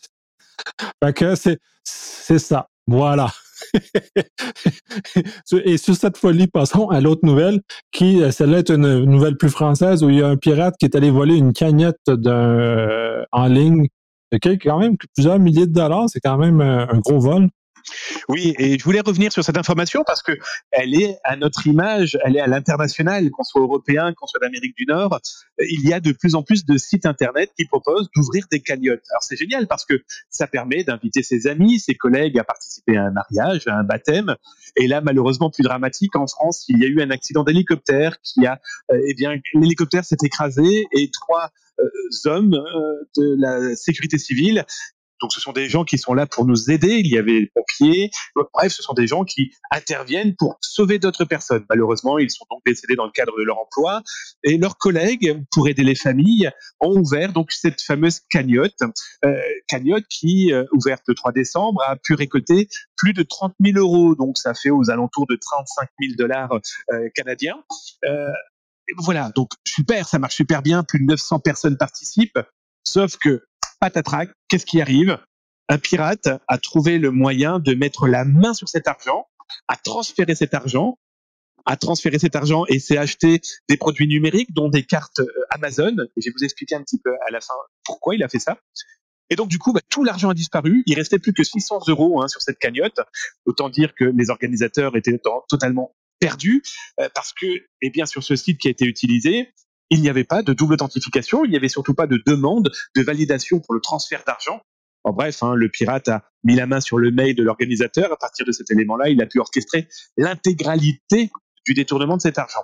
[1.03, 2.69] fait que c'est c'est ça.
[2.87, 3.31] Voilà.
[5.65, 9.49] Et sur cette folie, passons à l'autre nouvelle, qui, euh, celle-là est une nouvelle plus
[9.49, 13.47] française, où il y a un pirate qui est allé voler une cagnotte euh, en
[13.47, 13.87] ligne,
[14.41, 17.49] qui a quand même plusieurs milliers de dollars, c'est quand même euh, un gros vol.
[18.29, 20.33] Oui, et je voulais revenir sur cette information parce que
[20.71, 24.75] elle est à notre image, elle est à l'international, qu'on soit européen, qu'on soit d'Amérique
[24.75, 25.19] du Nord.
[25.59, 29.03] Il y a de plus en plus de sites internet qui proposent d'ouvrir des cagnottes.
[29.11, 33.05] Alors c'est génial parce que ça permet d'inviter ses amis, ses collègues à participer à
[33.05, 34.35] un mariage, à un baptême.
[34.75, 38.45] Et là, malheureusement, plus dramatique, en France, il y a eu un accident d'hélicoptère qui
[38.45, 38.59] a,
[38.91, 41.89] euh, eh bien, l'hélicoptère s'est écrasé et trois euh,
[42.25, 44.65] hommes euh, de la sécurité civile
[45.21, 46.99] donc ce sont des gens qui sont là pour nous aider.
[46.99, 48.11] Il y avait les pompiers.
[48.53, 51.65] Bref, ce sont des gens qui interviennent pour sauver d'autres personnes.
[51.69, 54.01] Malheureusement, ils sont donc décédés dans le cadre de leur emploi.
[54.43, 56.51] Et leurs collègues, pour aider les familles,
[56.81, 58.79] ont ouvert donc cette fameuse cagnotte,
[59.23, 63.77] euh, cagnotte qui, euh, ouverte le 3 décembre, a pu récolter plus de 30 000
[63.77, 64.15] euros.
[64.15, 66.51] Donc ça fait aux alentours de 35 000 dollars
[66.91, 67.63] euh, canadiens.
[68.05, 68.27] Euh,
[68.97, 70.83] voilà, donc super, ça marche super bien.
[70.83, 72.39] Plus de 900 personnes participent.
[72.83, 73.43] Sauf que
[73.85, 75.19] patatrac, qu'est-ce qui arrive?
[75.69, 79.27] Un pirate a trouvé le moyen de mettre la main sur cet argent,
[79.67, 80.97] à transférer cet argent,
[81.67, 85.95] à transférer cet argent et s'est acheté des produits numériques, dont des cartes euh, Amazon.
[86.17, 88.39] Et je vais vous expliquer un petit peu à la fin pourquoi il a fait
[88.39, 88.57] ça.
[89.29, 90.81] Et donc du coup, bah, tout l'argent a disparu.
[90.87, 93.01] Il restait plus que 600 euros hein, sur cette cagnotte.
[93.45, 96.63] Autant dire que les organisateurs étaient totalement perdus
[96.99, 97.45] euh, parce que,
[97.83, 99.53] eh bien, sur ce site qui a été utilisé,
[99.89, 103.01] il n'y avait pas de double authentification, il n'y avait surtout pas de demande de
[103.01, 104.61] validation pour le transfert d'argent.
[105.03, 108.11] En bref, hein, le pirate a mis la main sur le mail de l'organisateur.
[108.11, 111.29] À partir de cet élément-là, il a pu orchestrer l'intégralité
[111.65, 112.63] du détournement de cet argent.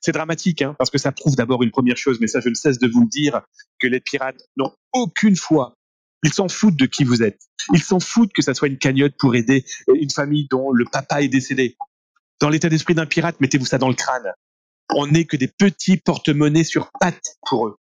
[0.00, 2.54] C'est dramatique, hein, parce que ça prouve d'abord une première chose, mais ça je ne
[2.54, 3.42] cesse de vous le dire,
[3.78, 5.74] que les pirates n'ont aucune foi.
[6.22, 7.42] Ils s'en foutent de qui vous êtes.
[7.74, 11.20] Ils s'en foutent que ça soit une cagnotte pour aider une famille dont le papa
[11.20, 11.76] est décédé.
[12.40, 14.32] Dans l'état d'esprit d'un pirate, mettez-vous ça dans le crâne
[14.94, 17.76] on n'est que des petits porte-monnaies sur pattes pour eux.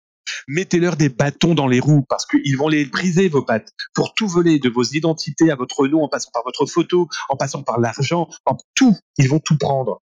[0.48, 4.28] Mettez-leur des bâtons dans les roues parce qu'ils vont les briser vos pattes pour tout
[4.28, 7.80] voler de vos identités à votre nom, en passant par votre photo, en passant par
[7.80, 8.96] l'argent, en tout.
[9.18, 10.02] Ils vont tout prendre.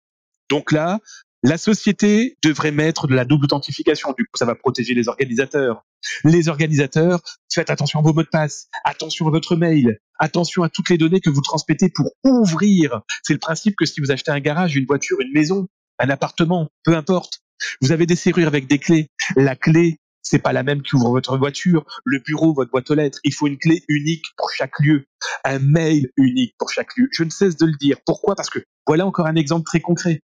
[0.49, 0.99] Donc là,
[1.43, 4.13] la société devrait mettre de la double authentification.
[4.17, 5.85] Du coup, ça va protéger les organisateurs.
[6.23, 7.21] Les organisateurs,
[7.53, 10.97] faites attention à vos mots de passe, attention à votre mail, attention à toutes les
[10.97, 13.01] données que vous transmettez pour ouvrir.
[13.21, 15.67] C'est le principe que si vous achetez un garage, une voiture, une maison,
[15.99, 17.39] un appartement, peu importe.
[17.81, 19.07] Vous avez des serrures avec des clés.
[19.35, 22.95] La clé, c'est pas la même qui ouvre votre voiture, le bureau, votre boîte aux
[22.95, 23.19] lettres.
[23.23, 25.05] Il faut une clé unique pour chaque lieu,
[25.43, 27.07] un mail unique pour chaque lieu.
[27.11, 27.97] Je ne cesse de le dire.
[28.05, 28.35] Pourquoi?
[28.35, 30.21] Parce que voilà encore un exemple très concret.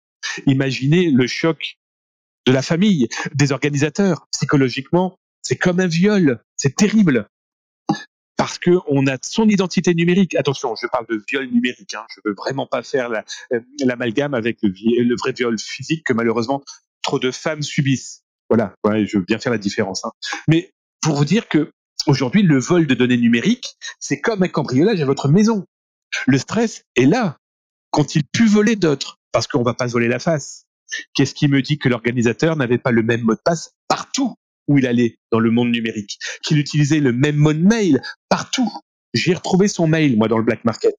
[0.45, 1.75] Imaginez le choc
[2.45, 4.27] de la famille, des organisateurs.
[4.31, 6.41] Psychologiquement, c'est comme un viol.
[6.55, 7.27] C'est terrible
[8.39, 10.33] parce que on a son identité numérique.
[10.35, 11.93] Attention, je parle de viol numérique.
[11.93, 12.05] Hein.
[12.15, 16.63] Je veux vraiment pas faire euh, l'amalgame avec le, vrai viol physique que malheureusement
[17.01, 18.23] trop de femmes subissent.
[18.49, 20.05] Voilà, je veux bien faire la différence.
[20.05, 20.11] Hein.
[20.47, 20.71] Mais
[21.01, 21.73] pour vous dire que
[22.07, 25.65] aujourd'hui, le vol de données numériques, c'est comme un cambriolage à votre maison.
[26.25, 27.35] Le stress est là.
[27.91, 30.63] Quand il pu voler d'autres, parce qu'on va pas voler la face.
[31.13, 34.35] Qu'est-ce qui me dit que l'organisateur n'avait pas le même mot de passe partout?
[34.69, 38.71] Où il allait dans le monde numérique, qu'il utilisait le même mode mail partout.
[39.13, 40.95] J'ai retrouvé son mail, moi, dans le black market,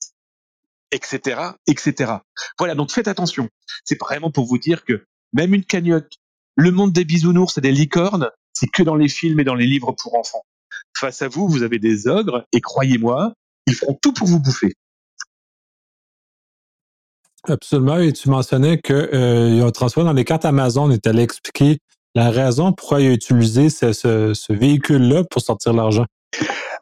[0.91, 2.15] etc., etc.
[2.59, 3.49] Voilà, donc faites attention.
[3.85, 6.13] C'est vraiment pour vous dire que même une cagnotte,
[6.57, 9.67] le monde des bisounours et des licornes, c'est que dans les films et dans les
[9.67, 10.43] livres pour enfants.
[10.97, 13.33] Face à vous, vous avez des ogres, et croyez-moi,
[13.67, 14.75] ils feront tout pour vous bouffer.
[17.45, 17.99] Absolument.
[17.99, 21.79] Et tu mentionnais qu'il euh, transfert dans les cartes Amazon et tu allais expliquer
[22.15, 26.07] la raison pourquoi il a utilisé ce, ce véhicule-là pour sortir l'argent?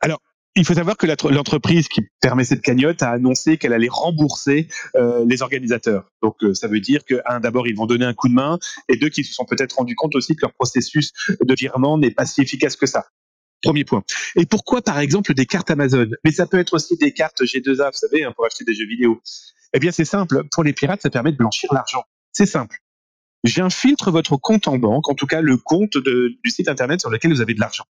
[0.00, 0.20] Alors,
[0.58, 5.24] il faut savoir que l'entreprise qui permet cette cagnotte a annoncé qu'elle allait rembourser euh,
[5.26, 6.10] les organisateurs.
[6.20, 8.58] Donc euh, ça veut dire que un d'abord ils vont donner un coup de main
[8.88, 12.10] et deux qu'ils se sont peut-être rendus compte aussi que leur processus de virement n'est
[12.10, 13.06] pas si efficace que ça.
[13.62, 14.02] Premier point.
[14.36, 16.08] Et pourquoi par exemple des cartes Amazon?
[16.24, 18.86] Mais ça peut être aussi des cartes G2A, vous savez, hein, pour acheter des jeux
[18.86, 19.20] vidéo.
[19.74, 20.42] Eh bien c'est simple.
[20.50, 22.02] Pour les pirates, ça permet de blanchir l'argent.
[22.32, 22.78] C'est simple.
[23.44, 27.33] J'infiltre votre compte en banque, en tout cas le compte du site internet sur lequel
[27.33, 27.85] vous avez de l'argent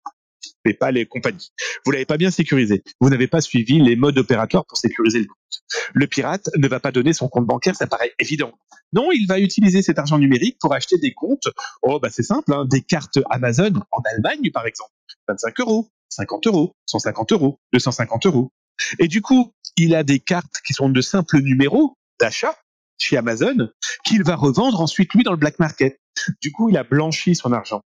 [0.65, 1.51] mais pas les compagnies.
[1.85, 2.83] Vous l'avez pas bien sécurisé.
[3.01, 5.63] Vous n'avez pas suivi les modes opératoires pour sécuriser le compte.
[5.93, 8.53] Le pirate ne va pas donner son compte bancaire, ça paraît évident.
[8.93, 11.49] Non, il va utiliser cet argent numérique pour acheter des comptes.
[11.83, 14.93] Oh, bah c'est simple, hein, des cartes Amazon en Allemagne, par exemple.
[15.29, 18.53] 25 euros, 50 euros, 150 euros, 250 euros.
[18.99, 22.57] Et du coup, il a des cartes qui sont de simples numéros d'achat
[22.99, 23.69] chez Amazon
[24.05, 25.99] qu'il va revendre ensuite lui dans le black market.
[26.41, 27.83] Du coup, il a blanchi son argent.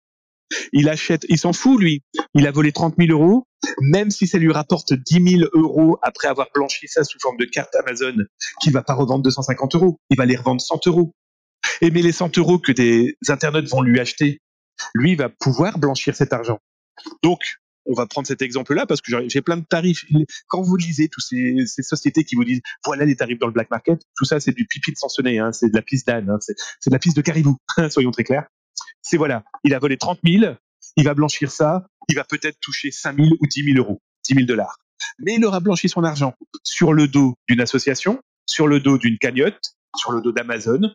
[0.72, 2.02] Il achète, il s'en fout lui.
[2.34, 3.46] Il a volé 30 000 euros,
[3.80, 7.44] même si ça lui rapporte 10 000 euros après avoir blanchi ça sous forme de
[7.44, 8.14] carte Amazon,
[8.60, 9.98] qu'il va pas revendre 250 euros.
[10.10, 11.12] Il va les revendre 100 euros.
[11.80, 14.40] Et mais les 100 euros que des internautes vont lui acheter,
[14.94, 16.58] lui va pouvoir blanchir cet argent.
[17.22, 17.40] Donc,
[17.88, 20.04] on va prendre cet exemple-là parce que j'ai plein de tarifs.
[20.46, 23.70] Quand vous lisez toutes ces, sociétés qui vous disent voilà les tarifs dans le black
[23.70, 26.38] market, tout ça c'est du pipi de sansonnet, hein, c'est de la piste d'âne, hein,
[26.40, 27.56] c'est de la piste de caribou,
[27.90, 28.46] soyons très clairs
[29.02, 30.54] c'est voilà, il a volé 30 000,
[30.96, 34.34] il va blanchir ça, il va peut-être toucher 5 000 ou 10 000 euros, 10
[34.34, 34.78] 000 dollars.
[35.18, 39.18] Mais il aura blanchi son argent sur le dos d'une association, sur le dos d'une
[39.18, 40.92] cagnotte, sur le dos d'Amazon,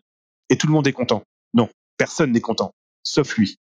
[0.50, 1.24] et tout le monde est content.
[1.54, 3.58] Non, personne n'est content, sauf lui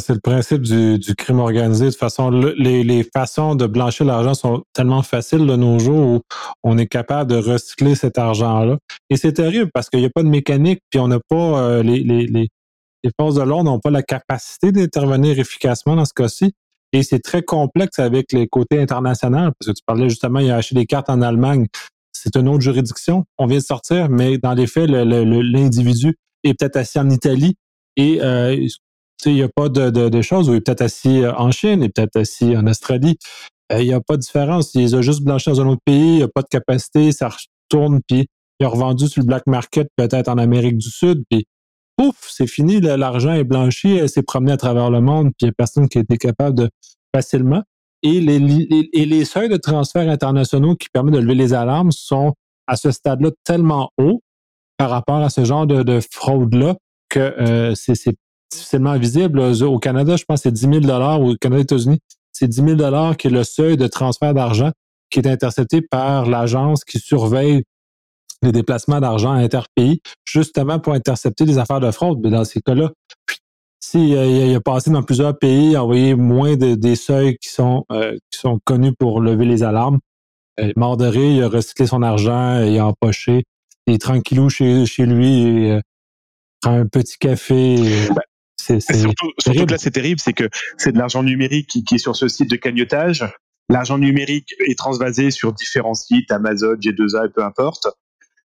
[0.00, 1.86] c'est le principe du, crime organisé.
[1.86, 6.20] De toute façon, les, façons de blanchir l'argent sont tellement faciles de nos jours où
[6.62, 8.78] on est capable de recycler cet argent-là.
[9.10, 11.82] Et c'est terrible parce qu'il n'y a pas de mécanique, puis on n'a pas euh,
[11.82, 12.48] les,
[13.20, 16.52] forces de l'ordre n'ont pas la capacité d'intervenir efficacement dans ce cas-ci.
[16.92, 20.56] Et c'est très complexe avec les côtés internationaux, parce que tu parlais justement, il a
[20.56, 21.66] acheté des cartes en Allemagne.
[22.12, 23.24] C'est une autre juridiction.
[23.38, 27.56] On vient de sortir, mais dans les faits, l'individu est peut-être assis en Italie
[27.96, 28.66] et euh,
[29.24, 31.80] il n'y a pas de, de, choses où il est peut-être assis euh, en Chine,
[31.80, 33.18] il est peut-être assis en Australie.
[33.72, 34.74] Euh, il n'y a pas de différence.
[34.74, 37.28] Il a juste blanchi dans un autre pays, il n'y a pas de capacité, ça
[37.28, 38.26] retourne, puis
[38.60, 41.46] il a revendu sur le black market, peut-être en Amérique du Sud, puis
[41.96, 45.46] pouf, c'est fini, l'argent est blanchi, elle s'est promenée à travers le monde, puis il
[45.46, 46.70] n'y a personne qui a été capable de
[47.14, 47.62] facilement.
[48.02, 52.34] Et les, et les seuils de transfert internationaux qui permettent de lever les alarmes sont
[52.66, 54.22] à ce stade-là tellement hauts
[54.76, 56.76] par rapport à ce genre de, de fraude-là
[57.08, 57.94] que euh, c'est
[58.50, 59.40] difficilement visible.
[59.40, 61.98] Au Canada, je pense que c'est 10 000 ou au Canada, États-Unis,
[62.32, 64.70] c'est 10 000 qui est le seuil de transfert d'argent
[65.10, 67.62] qui est intercepté par l'agence qui surveille
[68.42, 72.20] les déplacements d'argent interpays, justement pour intercepter des affaires de fraude.
[72.22, 72.90] Mais dans ces cas-là,
[73.80, 78.16] s'il il a passé dans plusieurs pays, envoyé moins de, des seuils qui sont, euh,
[78.30, 80.00] qui sont connus pour lever les alarmes,
[80.60, 83.44] euh, rire, il a recyclé son argent, il a empoché,
[83.86, 85.80] il est tranquillou chez, chez lui, euh,
[86.60, 87.76] prend un petit café.
[88.08, 88.22] Ben,
[88.80, 92.28] surtout, que là, c'est terrible, c'est que c'est de l'argent numérique qui, est sur ce
[92.28, 93.24] site de cagnotage.
[93.68, 97.88] L'argent numérique est transvasé sur différents sites, Amazon, G2A, peu importe.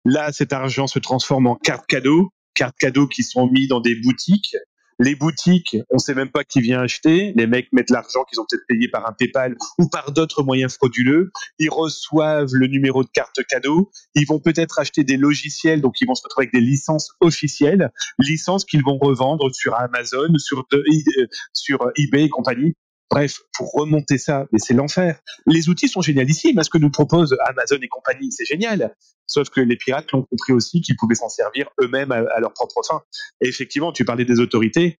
[0.04, 3.94] Là, cet argent se transforme en cartes cadeaux, cartes cadeaux qui sont mis dans des
[3.94, 4.56] boutiques
[4.98, 7.32] les boutiques, on sait même pas qui vient acheter.
[7.36, 10.74] Les mecs mettent l'argent qu'ils ont peut-être payé par un PayPal ou par d'autres moyens
[10.74, 11.30] frauduleux.
[11.58, 13.90] Ils reçoivent le numéro de carte cadeau.
[14.14, 17.90] Ils vont peut-être acheter des logiciels, donc ils vont se retrouver avec des licences officielles,
[18.18, 22.74] licences qu'ils vont revendre sur Amazon, sur, euh, sur eBay et compagnie.
[23.10, 25.18] Bref, pour remonter ça, mais c'est l'enfer.
[25.46, 26.62] Les outils sont génialissimes.
[26.62, 28.94] Ce que nous propose Amazon et compagnie, c'est génial.
[29.26, 32.82] Sauf que les pirates l'ont compris aussi qu'ils pouvaient s'en servir eux-mêmes à, leur propre
[32.86, 33.00] fin.
[33.40, 34.98] Et effectivement, tu parlais des autorités.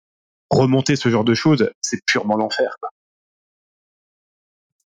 [0.50, 2.74] Remonter ce genre de choses, c'est purement l'enfer.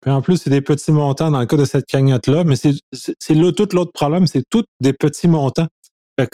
[0.04, 3.68] en plus, c'est des petits montants dans le cas de cette cagnotte-là, mais c'est tout
[3.72, 5.68] l'autre problème, c'est tous des petits montants.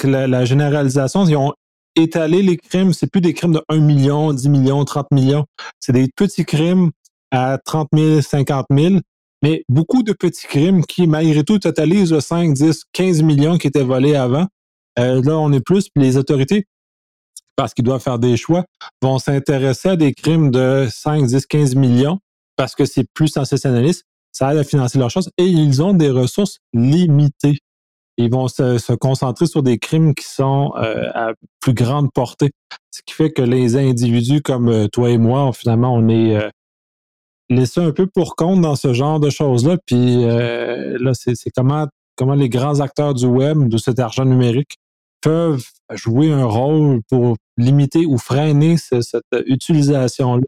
[0.02, 1.52] La, la généralisation, ils ont
[1.96, 5.44] étaler les crimes, c'est plus des crimes de 1 million, 10 millions, 30 millions.
[5.80, 6.90] C'est des petits crimes
[7.30, 8.94] à 30 000, 50 000,
[9.42, 13.82] mais beaucoup de petits crimes qui, malgré tout, totalisent 5, 10, 15 millions qui étaient
[13.82, 14.46] volés avant.
[14.98, 16.66] Euh, là, on est plus, puis les autorités,
[17.56, 18.64] parce qu'ils doivent faire des choix,
[19.02, 22.18] vont s'intéresser à des crimes de 5, 10, 15 millions
[22.56, 24.04] parce que c'est plus sensationnaliste.
[24.32, 27.58] Ça aide à financer leurs choses et ils ont des ressources limitées
[28.16, 32.50] ils vont se, concentrer sur des crimes qui sont euh, à plus grande portée.
[32.90, 36.48] Ce qui fait que les individus comme euh, toi et moi, finalement, on est euh,
[37.50, 39.76] laissés un peu pour compte dans ce genre de choses-là.
[39.86, 41.86] Puis là, c'est comment
[42.16, 44.76] comment les grands acteurs du web, de cet argent numérique,
[45.20, 50.42] peuvent jouer un rôle pour limiter ou freiner cette utilisation-là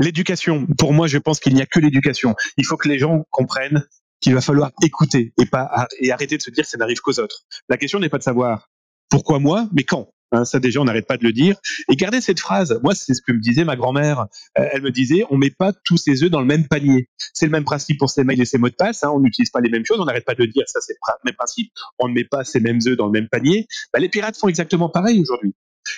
[0.00, 2.34] L'éducation, pour moi, je pense qu'il n'y a que l'éducation.
[2.56, 3.84] Il faut que les gens comprennent
[4.20, 7.18] qu'il va falloir écouter et pas et arrêter de se dire que ça n'arrive qu'aux
[7.18, 7.44] autres.
[7.68, 8.68] La question n'est pas de savoir
[9.08, 10.12] pourquoi moi, mais quand.
[10.32, 11.56] Hein, ça déjà, on n'arrête pas de le dire.
[11.90, 12.78] Et gardez cette phrase.
[12.84, 14.26] Moi, c'est ce que me disait ma grand-mère.
[14.58, 17.08] Euh, elle me disait, on met pas tous ses œufs dans le même panier.
[17.34, 19.02] C'est le même principe pour ses mails et ses mots de passe.
[19.02, 19.98] Hein, on n'utilise pas les mêmes choses.
[20.00, 20.62] On n'arrête pas de le dire.
[20.68, 21.72] Ça, c'est le même principe.
[21.98, 23.66] On ne met pas ses mêmes œufs dans le même panier.
[23.92, 25.54] Bah, les pirates font exactement pareil aujourd'hui.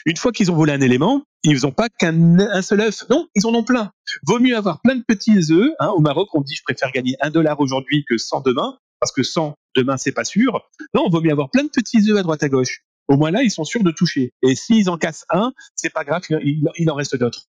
[0.06, 3.04] Une fois qu'ils ont volé un élément, ils n'ont pas qu'un seul œuf.
[3.10, 3.92] Non, ils en ont plein.
[4.26, 5.72] Vaut mieux avoir plein de petits œufs.
[5.78, 5.88] Hein.
[5.88, 9.22] Au Maroc, on dit je préfère gagner un dollar aujourd'hui que 100 demain, parce que
[9.22, 10.60] 100 demain, c'est pas sûr.
[10.94, 12.80] Non, vaut mieux avoir plein de petits œufs à droite à gauche.
[13.08, 14.32] Au moins là, ils sont sûrs de toucher.
[14.42, 17.46] Et s'ils en cassent un, c'est pas grave, il, en reste d'autres.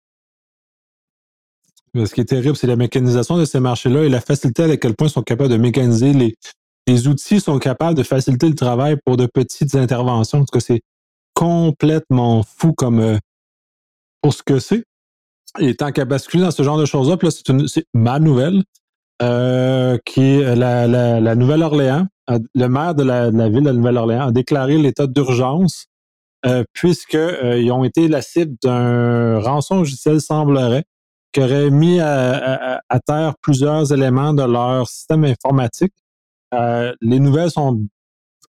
[1.95, 4.95] Ce qui est terrible, c'est la mécanisation de ces marchés-là et la facilité à quel
[4.95, 6.35] point ils sont capables de mécaniser les,
[6.87, 10.39] les outils sont capables de faciliter le travail pour de petites interventions.
[10.39, 10.81] En tout cas, c'est
[11.35, 13.19] complètement fou comme euh,
[14.21, 14.85] pour ce que c'est.
[15.61, 17.17] Et tant qu'à basculer dans ce genre de choses-là,
[17.67, 18.63] c'est ma nouvelle,
[19.21, 22.07] euh, qui est la, la, Nouvelle-Orléans.
[22.55, 25.87] Le maire de la, ville de Nouvelle-Orléans a déclaré l'état d'urgence
[26.47, 30.85] euh, puisqu'ils ont été la cible d'un rançon logiciel, semblerait,
[31.33, 35.93] qui aurait mis à, terre plusieurs éléments de leur système informatique.
[36.53, 37.87] les nouvelles sont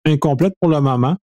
[0.04, 1.16] incomplètes pour le moment.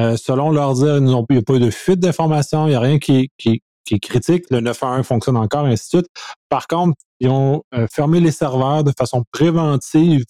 [0.00, 2.80] Euh, selon leur dire, il n'y a pas eu de fuite d'informations, il n'y a
[2.80, 4.44] rien qui, qui, qui, est critique.
[4.50, 6.10] Le 911 fonctionne encore, ainsi de suite.
[6.48, 10.24] Par contre, ils ont euh, fermé les serveurs de façon préventive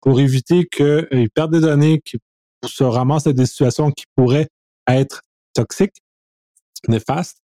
[0.00, 2.18] pour éviter qu'ils euh, perdent des données, qui
[2.64, 4.48] se ramassent dans des situations qui pourraient
[4.88, 5.22] être
[5.54, 5.96] toxiques,
[6.88, 7.38] néfastes.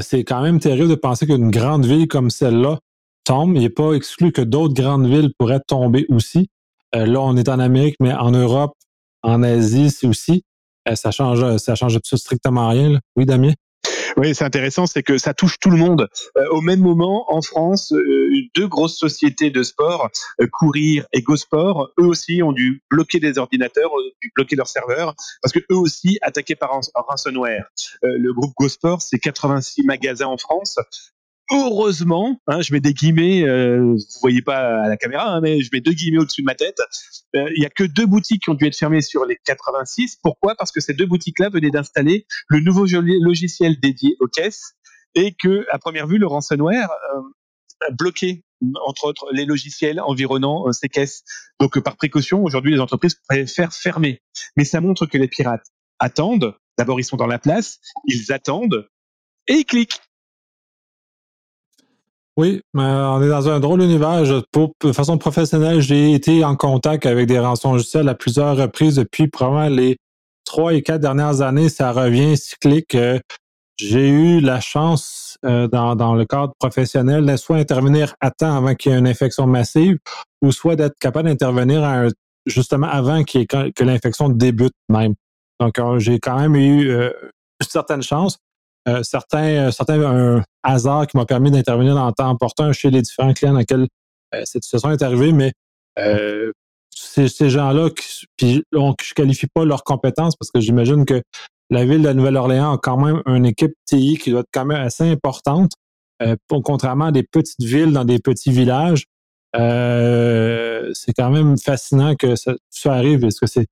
[0.00, 2.78] c'est quand même terrible de penser qu'une grande ville comme celle-là
[3.24, 3.54] tombe.
[3.56, 6.48] Il n'est pas exclu que d'autres grandes villes pourraient tomber aussi.
[6.94, 8.74] là, on est en Amérique, mais en Europe,
[9.22, 10.44] en Asie, c'est aussi.
[10.88, 12.98] Euh, ça change, ça change strictement rien.
[13.16, 13.52] Oui, Damien?
[14.16, 16.08] Oui, c'est intéressant, c'est que ça touche tout le monde.
[16.36, 20.10] Euh, au même moment, en France, euh, deux grosses sociétés de sport,
[20.50, 25.14] Courir et GoSport, eux aussi ont dû bloquer des ordinateurs, ont dû bloquer leurs serveurs,
[25.40, 27.66] parce que eux aussi attaqués par un ransomware.
[28.02, 30.78] le groupe GoSport, c'est 86 magasins en France
[31.50, 35.60] heureusement, hein, je mets des guillemets, euh, vous voyez pas à la caméra, hein, mais
[35.60, 36.78] je mets deux guillemets au-dessus de ma tête.
[37.36, 40.18] Euh, il y a que deux boutiques qui ont dû être fermées sur les 86.
[40.22, 40.54] Pourquoi?
[40.54, 44.74] Parce que ces deux boutiques-là venaient d'installer le nouveau logiciel dédié aux caisses
[45.14, 48.44] et que, à première vue, le ransomware euh, bloquait
[48.86, 51.24] entre autres les logiciels environnant euh, ces caisses.
[51.60, 54.22] Donc, par précaution, aujourd'hui, les entreprises préfèrent fermer.
[54.56, 55.66] Mais ça montre que les pirates
[55.98, 56.56] attendent.
[56.78, 58.88] D'abord, ils sont dans la place, ils attendent
[59.46, 60.00] et ils cliquent.
[62.38, 64.22] Oui, mais on est dans un drôle d'univers.
[64.22, 69.28] de façon professionnelle, j'ai été en contact avec des rançons logiciels à plusieurs reprises depuis
[69.28, 69.98] probablement les
[70.44, 71.68] trois et quatre dernières années.
[71.68, 72.94] Ça revient cyclique.
[72.94, 73.18] Euh,
[73.76, 78.56] j'ai eu la chance euh, dans, dans le cadre professionnel de soit intervenir à temps
[78.56, 79.98] avant qu'il y ait une infection massive,
[80.40, 82.08] ou soit d'être capable d'intervenir
[82.46, 85.14] justement avant que l'infection débute même.
[85.60, 87.12] Donc, euh, j'ai quand même eu une
[87.68, 88.38] certaine chance.
[88.88, 92.90] Euh, certains, euh, certains un hasard qui m'a permis d'intervenir dans le temps opportun chez
[92.90, 93.88] les différents clients dans lesquels
[94.34, 95.52] euh, cette situation est arrivée, mais
[96.90, 97.90] ces, ces gens-là,
[98.36, 101.22] puis on, je qualifie pas leurs compétences parce que j'imagine que
[101.70, 104.80] la ville de Nouvelle-Orléans a quand même une équipe TI qui doit être quand même
[104.80, 105.72] assez importante,
[106.48, 109.06] contrairement à des petites villes dans des petits villages.
[109.54, 113.24] c'est quand même fascinant que ça, ça arrive.
[113.24, 113.66] Est-ce que c'est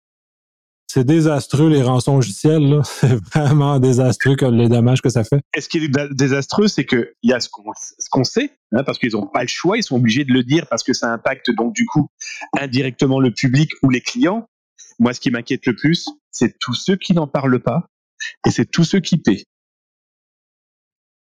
[0.92, 2.80] c'est désastreux les rançons logicielles.
[2.84, 5.40] C'est vraiment désastreux comme les dommages que ça fait.
[5.56, 9.12] Et ce qui est désastreux, c'est qu'il y a ce qu'on sait, hein, parce qu'ils
[9.12, 11.74] n'ont pas le choix, ils sont obligés de le dire parce que ça impacte donc
[11.74, 12.08] du coup
[12.58, 14.48] indirectement le public ou les clients.
[14.98, 17.86] Moi, ce qui m'inquiète le plus, c'est tous ceux qui n'en parlent pas
[18.44, 19.44] et c'est tous ceux qui paient.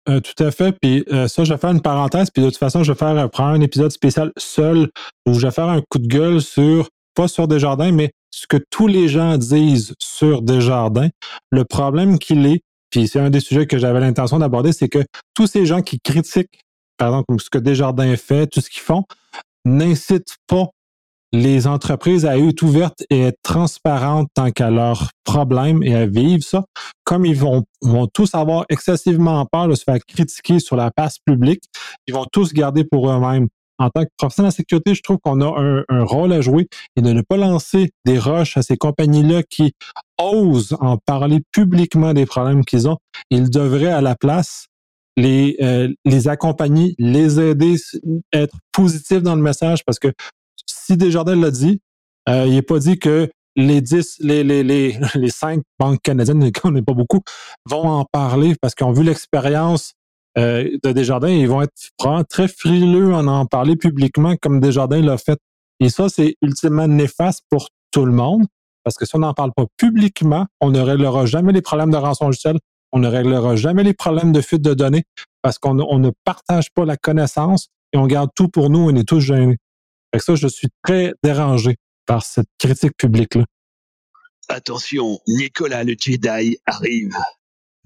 [0.08, 0.76] Euh, tout à fait.
[0.80, 2.30] Puis euh, ça, je vais faire une parenthèse.
[2.30, 4.90] Puis de toute façon, je vais faire prendre un épisode spécial seul
[5.26, 8.58] où je vais faire un coup de gueule sur, pas sur Desjardins, mais ce que
[8.70, 11.10] tous les gens disent sur Desjardins,
[11.52, 15.04] le problème qu'il est, puis c'est un des sujets que j'avais l'intention d'aborder, c'est que
[15.34, 16.62] tous ces gens qui critiquent,
[16.98, 19.04] par exemple, ce que Desjardins fait, tout ce qu'ils font,
[19.66, 20.68] n'incitent pas
[21.34, 26.44] les entreprises à être ouvertes et être transparentes tant qu'à leurs problèmes et à vivre
[26.44, 26.64] ça,
[27.04, 31.18] comme ils vont, vont tous avoir excessivement peur de se faire critiquer sur la place
[31.20, 31.64] publique,
[32.08, 33.48] ils vont tous garder pour eux-mêmes
[33.80, 36.68] en tant que professionnel de la sécurité, je trouve qu'on a un, rôle à jouer
[36.96, 39.74] et de ne pas lancer des rushs à ces compagnies-là qui
[40.20, 42.98] osent en parler publiquement des problèmes qu'ils ont.
[43.30, 44.68] Ils devraient à la place
[45.16, 47.76] les, euh, les accompagner, les aider,
[48.34, 50.12] être positifs dans le message parce que
[50.68, 51.82] si Desjardins l'a dit,
[52.28, 56.52] Euh, il n'est pas dit que les 10, les, les, les, les 5 banques canadiennes,
[56.62, 57.22] qu'on n'est pas beaucoup,
[57.66, 59.94] vont en parler parce qu'ils ont vu l'expérience
[60.38, 61.74] euh, de Desjardins ils vont être
[62.30, 65.40] très frileux en en parler publiquement comme Desjardins l'a fait.
[65.80, 68.46] Et ça, c'est ultimement néfaste pour tout le monde
[68.84, 71.98] parce que si on n'en parle pas publiquement, on ne réglera jamais les problèmes de
[71.98, 72.58] rançon logiciel,
[72.94, 75.04] on ne réglera jamais les problèmes de fuite de données
[75.42, 78.96] parce qu'on on ne partage pas la connaissance et on garde tout pour nous, on
[78.96, 79.58] est tous gênés.
[80.14, 81.76] Fait ça, je suis très dérangé
[82.06, 83.44] par cette critique publique-là.
[84.48, 87.18] Attention, Nicolas le Jedi arrive.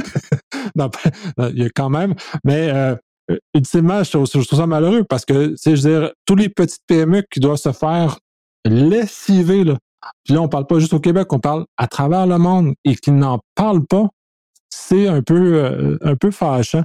[0.75, 0.89] non,
[1.49, 2.95] il y a quand même, mais euh,
[3.53, 7.39] ultimement, je trouve, ça malheureux parce que, je veux dire, tous les petites PME qui
[7.39, 8.19] doivent se faire
[8.65, 9.77] lessiver, là.
[10.23, 12.95] Puis là, on parle pas juste au Québec, on parle à travers le monde et
[12.95, 14.07] qui n'en parlent pas,
[14.69, 16.83] c'est un peu, euh, un peu fâchant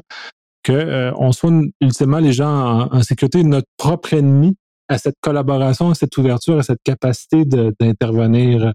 [0.66, 4.56] qu'on euh, soit ultimement les gens en, en, sécurité notre propre ennemi
[4.88, 8.72] à cette collaboration, à cette ouverture, à cette capacité d'intervenir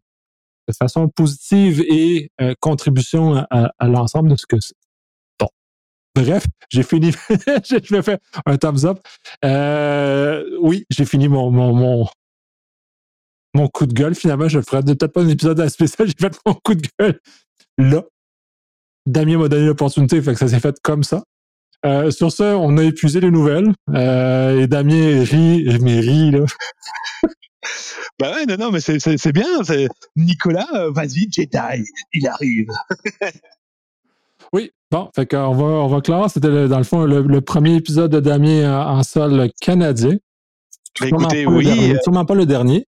[0.68, 4.76] de façon positive et euh, contribution à, à l'ensemble de ce que c'est.
[5.40, 5.48] Bon.
[6.16, 7.12] Bref, j'ai fini.
[7.30, 9.00] je vais faire un thumbs up.
[9.46, 12.08] Euh, oui, j'ai fini mon, mon,
[13.54, 14.16] mon, coup de gueule.
[14.16, 16.08] Finalement, je ferai peut-être pas un épisode spécial.
[16.20, 17.20] J'ai fait mon coup de gueule
[17.78, 18.04] là.
[19.08, 21.24] Damien m'a donné l'opportunité, fait que ça s'est fait comme ça.
[21.84, 23.74] Euh, sur ce, on a épuisé les nouvelles.
[23.90, 26.46] Et Damien rit, mais rit, là.
[28.22, 29.48] bah ouais, non, non, mais c'est bien.
[30.16, 31.58] Nicolas, euh, vas-y, Jedi,
[32.14, 32.68] il arrive.
[34.54, 36.30] oui, bon, fait qu'on va, on va clore.
[36.30, 40.18] C'était dans le fond le, premier épisode de Damien en, sol canadien.
[41.00, 41.96] Bah, écoutez, oui.
[42.04, 42.86] Sûrement pas le dernier.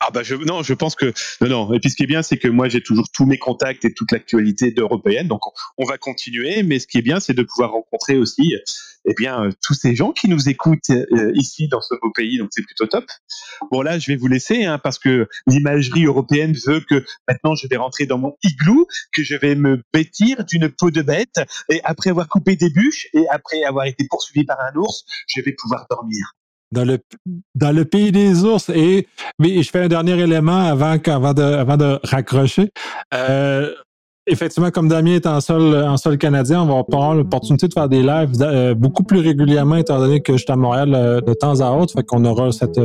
[0.00, 1.72] Ah bah je non, je pense que non non.
[1.72, 3.92] Et puis ce qui est bien, c'est que moi j'ai toujours tous mes contacts et
[3.92, 5.40] toute l'actualité européenne, donc
[5.76, 6.62] on, va continuer.
[6.62, 8.54] Mais ce qui est bien, c'est de pouvoir rencontrer aussi,
[9.04, 12.38] eh bien, euh, tous ces gens qui nous écoutent euh, ici dans ce beau pays,
[12.38, 13.04] donc c'est plutôt top.
[13.70, 17.66] Bon là, je vais vous laisser hein, parce que l'imagerie européenne veut que maintenant je
[17.68, 21.80] vais rentrer dans mon igloo, que je vais me vêtir d'une peau de bête et
[21.84, 25.52] après avoir coupé des bûches et après avoir été poursuivi par un ours, je vais
[25.52, 26.34] pouvoir dormir
[26.72, 26.98] dans le,
[27.54, 28.68] dans le pays des ours.
[28.70, 29.06] Et
[29.38, 32.70] mais je fais un dernier élément avant, avant, de, avant de raccrocher.
[33.14, 33.74] Euh,
[34.28, 37.88] effectivement, comme Damien est en sol, en sol canadien, on va avoir l'opportunité de faire
[37.88, 41.32] des lives euh, beaucoup plus régulièrement, étant donné que je suis à Montréal euh, de
[41.34, 41.94] temps à autre.
[41.94, 42.80] Fait qu'on aura cette,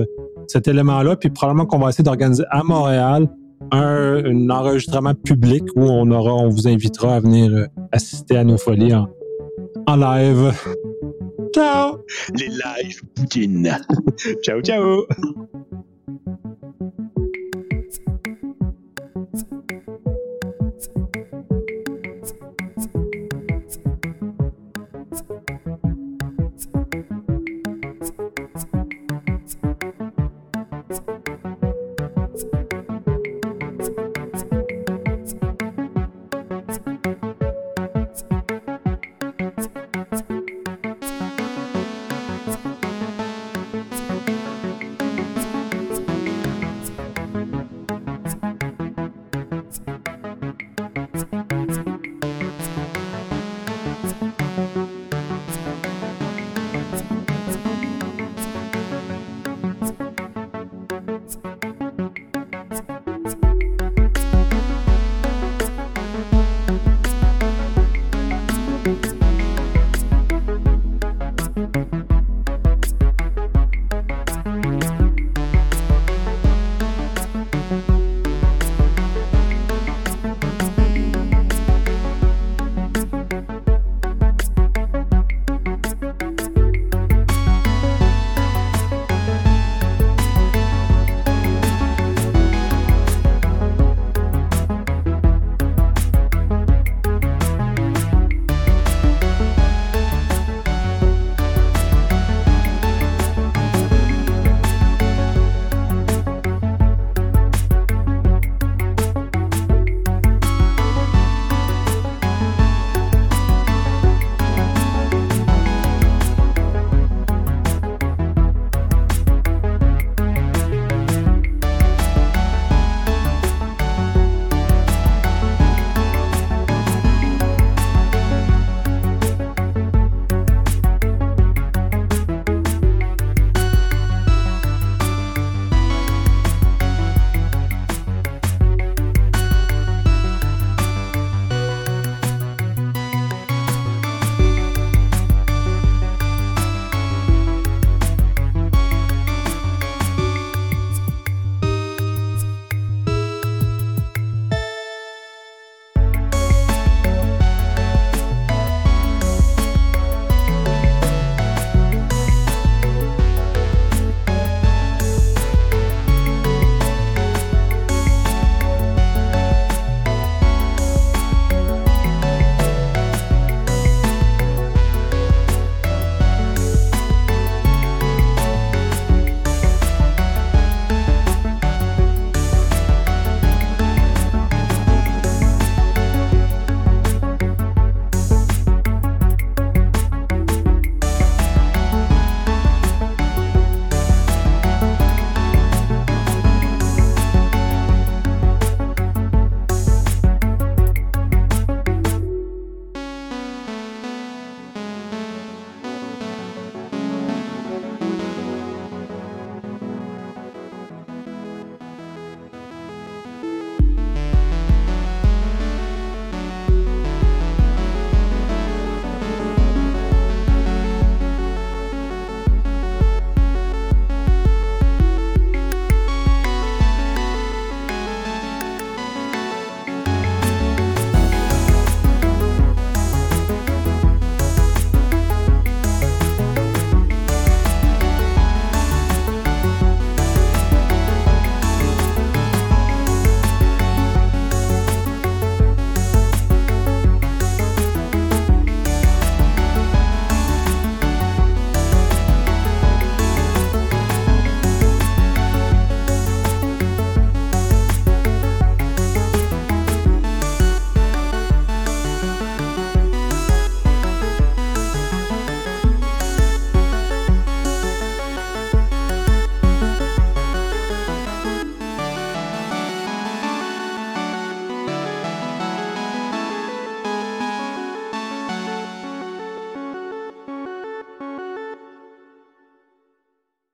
[0.47, 1.15] cet élément-là.
[1.15, 3.27] Puis probablement qu'on va essayer d'organiser à Montréal
[3.71, 8.57] un, enregistrement public où on aura, on vous invitera à venir euh, assister à nos
[8.57, 9.07] folies en,
[9.87, 10.53] en live.
[11.53, 11.97] ciao!
[12.35, 13.77] Les lives Poutine.
[14.43, 15.05] ciao, ciao!